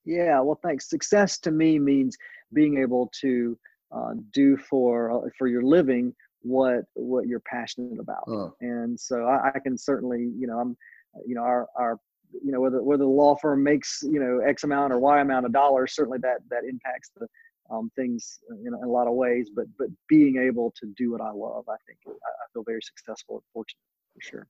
[0.06, 0.88] Yeah, well, thanks.
[0.88, 2.16] Success to me means
[2.52, 3.58] being able to
[3.94, 8.24] uh, do for uh, for your living what what you're passionate about.
[8.28, 8.54] Oh.
[8.60, 10.76] And so I, I, can certainly, you know, I'm,
[11.26, 11.98] you know, our our
[12.32, 15.46] you know whether whether the law firm makes you know x amount or y amount
[15.46, 17.26] of dollars certainly that that impacts the
[17.70, 21.20] um, things in, in, a lot of ways but but being able to do what
[21.20, 23.78] i love i think i, I feel very successful and fortunate
[24.12, 24.48] for sure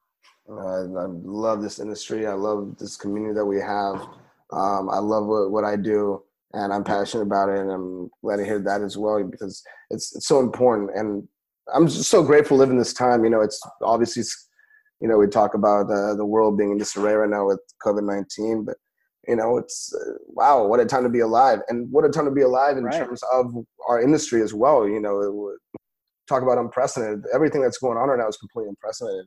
[0.49, 2.27] uh, I love this industry.
[2.27, 4.07] I love this community that we have.
[4.53, 6.23] Um, I love what, what I do
[6.53, 7.59] and I'm passionate about it.
[7.59, 10.91] And I'm glad to hear that as well because it's, it's so important.
[10.95, 11.27] And
[11.75, 13.25] I'm just so grateful living this time.
[13.25, 14.23] You know, it's obviously,
[15.01, 18.05] you know, we talk about uh, the world being in disarray right now with COVID
[18.05, 18.77] 19, but
[19.29, 21.59] you know, it's uh, wow, what a time to be alive.
[21.69, 22.95] And what a time to be alive in right.
[22.97, 23.53] terms of
[23.89, 24.89] our industry as well.
[24.89, 25.57] You know,
[26.29, 27.25] talk about unprecedented.
[27.35, 29.27] Everything that's going on right now is completely unprecedented.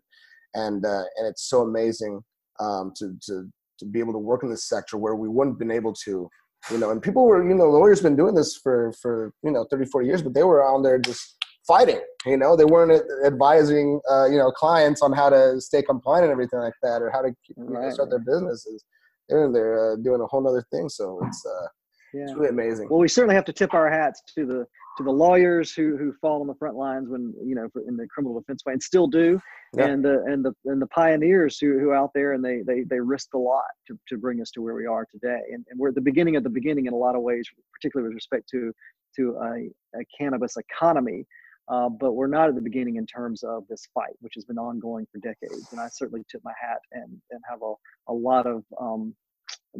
[0.54, 2.22] And, uh, and it's so amazing
[2.60, 3.50] um, to, to
[3.80, 6.30] to be able to work in this sector where we wouldn't have been able to
[6.70, 9.66] you know and people were you know lawyers been doing this for for you know
[9.72, 12.56] 30 40 years but they were on there just fighting you know?
[12.56, 16.74] They weren't advising uh, you know clients on how to stay compliant and everything like
[16.84, 18.84] that or how to you know, start their businesses.
[19.28, 21.68] They're they're uh, doing a whole other thing so it's uh
[22.14, 22.24] yeah.
[22.24, 22.88] it's really amazing.
[22.90, 24.66] Well we certainly have to tip our hats to the
[24.98, 28.06] to the lawyers who who fall on the front lines when you know in the
[28.08, 29.40] criminal defense way and still do.
[29.78, 29.86] Yeah.
[29.86, 33.00] and the and the and the pioneers who who out there and they they they
[33.00, 35.40] risk a lot to, to bring us to where we are today.
[35.54, 38.10] And, and we're at the beginning of the beginning in a lot of ways particularly
[38.10, 38.74] with respect to
[39.18, 41.26] to a, a cannabis economy.
[41.72, 44.58] Uh, but we're not at the beginning in terms of this fight which has been
[44.58, 45.68] ongoing for decades.
[45.72, 47.74] And i certainly tip my hat and and have a,
[48.12, 49.14] a lot of um,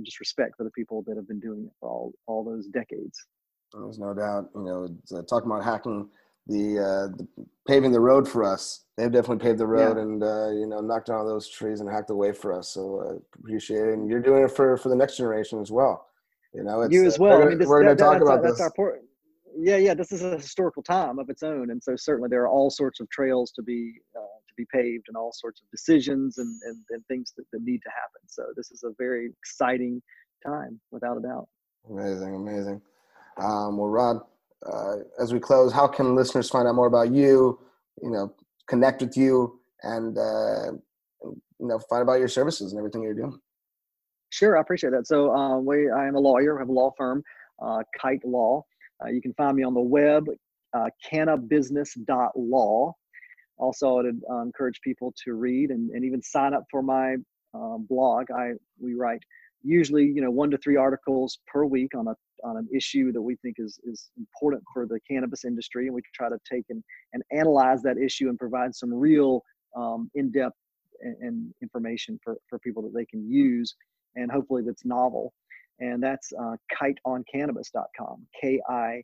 [0.04, 3.18] just respect for the people that have been doing it for all all those decades
[3.74, 4.50] there's no doubt.
[4.56, 6.10] You know, uh, talking about hacking
[6.48, 7.28] the, uh, the,
[7.68, 8.86] paving the road for us.
[8.98, 10.04] They've definitely paved the road yeah.
[10.04, 12.70] and uh, you know knocked down all those trees and hacked the way for us.
[12.70, 13.94] So uh, appreciate it.
[13.94, 16.08] And you're doing it for for the next generation as well.
[16.54, 17.38] You know, it's, you as uh, well.
[17.40, 18.60] We're, I mean, this, we're going to talk about this.
[18.60, 19.04] Our port-
[19.58, 19.94] yeah, yeah.
[19.94, 23.00] This is a historical time of its own, and so certainly there are all sorts
[23.00, 27.02] of trails to be uh, be paved and all sorts of decisions and and, and
[27.08, 28.22] things that, that need to happen.
[28.28, 30.02] So this is a very exciting
[30.46, 31.48] time, without a doubt.
[31.90, 32.82] Amazing, amazing.
[33.38, 34.18] Um, well, Rod,
[34.66, 37.60] uh, as we close, how can listeners find out more about you?
[38.02, 38.34] You know,
[38.68, 40.72] connect with you, and uh,
[41.60, 43.40] you know, find about your services and everything you're doing.
[44.32, 45.08] Sure, I appreciate that.
[45.08, 46.58] So, uh, we, I am a lawyer.
[46.58, 47.24] I have a law firm,
[47.62, 48.64] uh, Kight Law.
[49.04, 50.26] Uh, you can find me on the web,
[50.74, 52.94] uh, cannabusiness.law.
[53.60, 57.16] Also, I'd uh, encourage people to read and, and even sign up for my
[57.54, 58.32] uh, blog.
[58.32, 59.22] I we write
[59.64, 63.22] usually you know one to three articles per week on a on an issue that
[63.22, 66.84] we think is is important for the cannabis industry and we try to take and,
[67.14, 69.44] and analyze that issue and provide some real
[69.76, 70.56] um, in-depth
[71.02, 73.76] and, and, information for, for people that they can use
[74.16, 75.34] and hopefully that's novel
[75.80, 78.98] and that's uh, kightoncannabis.com k-i-g-h-t-o-n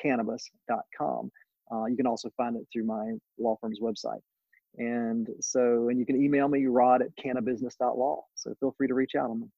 [0.00, 1.30] cannabis.com
[1.72, 4.20] uh, you can also find it through my law firm's website
[4.78, 8.24] and so, and you can email me, rod at cannabusiness.law.
[8.34, 9.30] So feel free to reach out.
[9.30, 9.50] I'm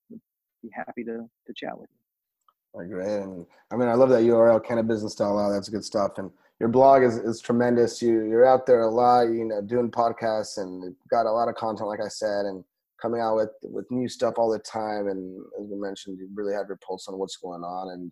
[0.62, 2.80] be happy to, to chat with you.
[2.80, 3.22] Oh, great.
[3.22, 5.52] And I mean, I love that URL, cannabusiness.law.
[5.52, 6.12] That's good stuff.
[6.18, 8.02] And your blog is, is tremendous.
[8.02, 11.54] You, you're out there a lot, you know, doing podcasts and got a lot of
[11.54, 12.64] content, like I said, and
[13.00, 15.08] coming out with, with new stuff all the time.
[15.08, 18.10] And as we mentioned, you really have your pulse on what's going on and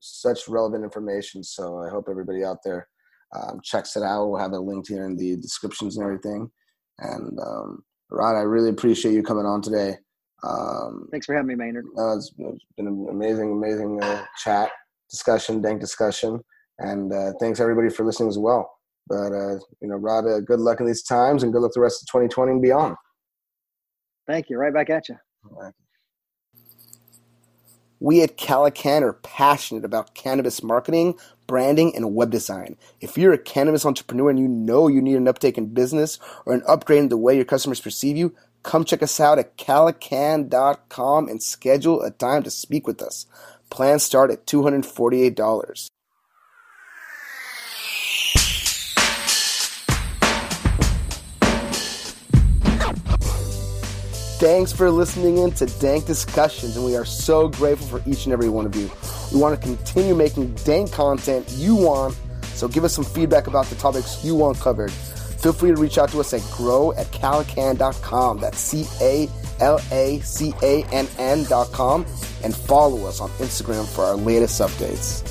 [0.00, 1.42] such relevant information.
[1.42, 2.86] So I hope everybody out there
[3.34, 4.28] um, checks it out.
[4.28, 6.50] We'll have it linked here in the descriptions and everything.
[6.98, 9.96] And um, Rod, I really appreciate you coming on today.
[10.42, 11.86] Um, Thanks for having me, Maynard.
[11.98, 14.70] Uh, it's, it's been an amazing, amazing uh, chat,
[15.10, 16.40] discussion, dank discussion,
[16.78, 18.70] and uh, thanks everybody for listening as well.
[19.08, 21.80] But uh, you know, Rod, uh, good luck in these times, and good luck the
[21.80, 22.96] rest of 2020 and beyond.
[24.26, 24.58] Thank you.
[24.58, 25.16] Right back at you.
[28.00, 31.14] We at Calacann are passionate about cannabis marketing,
[31.46, 32.76] branding, and web design.
[33.00, 36.54] If you're a cannabis entrepreneur and you know you need an uptake in business or
[36.54, 41.28] an upgrade in the way your customers perceive you, come check us out at calacann.com
[41.28, 43.26] and schedule a time to speak with us.
[43.70, 45.88] Plans start at $248.
[54.44, 58.32] Thanks for listening in to Dank Discussions, and we are so grateful for each and
[58.34, 58.90] every one of you.
[59.32, 62.14] We want to continue making dank content you want,
[62.52, 64.92] so give us some feedback about the topics you want covered.
[64.92, 68.40] Feel free to reach out to us at grow at calacann.com.
[68.40, 69.30] That's C A
[69.60, 72.04] L A C A N N.com,
[72.42, 75.26] and follow us on Instagram for our latest updates.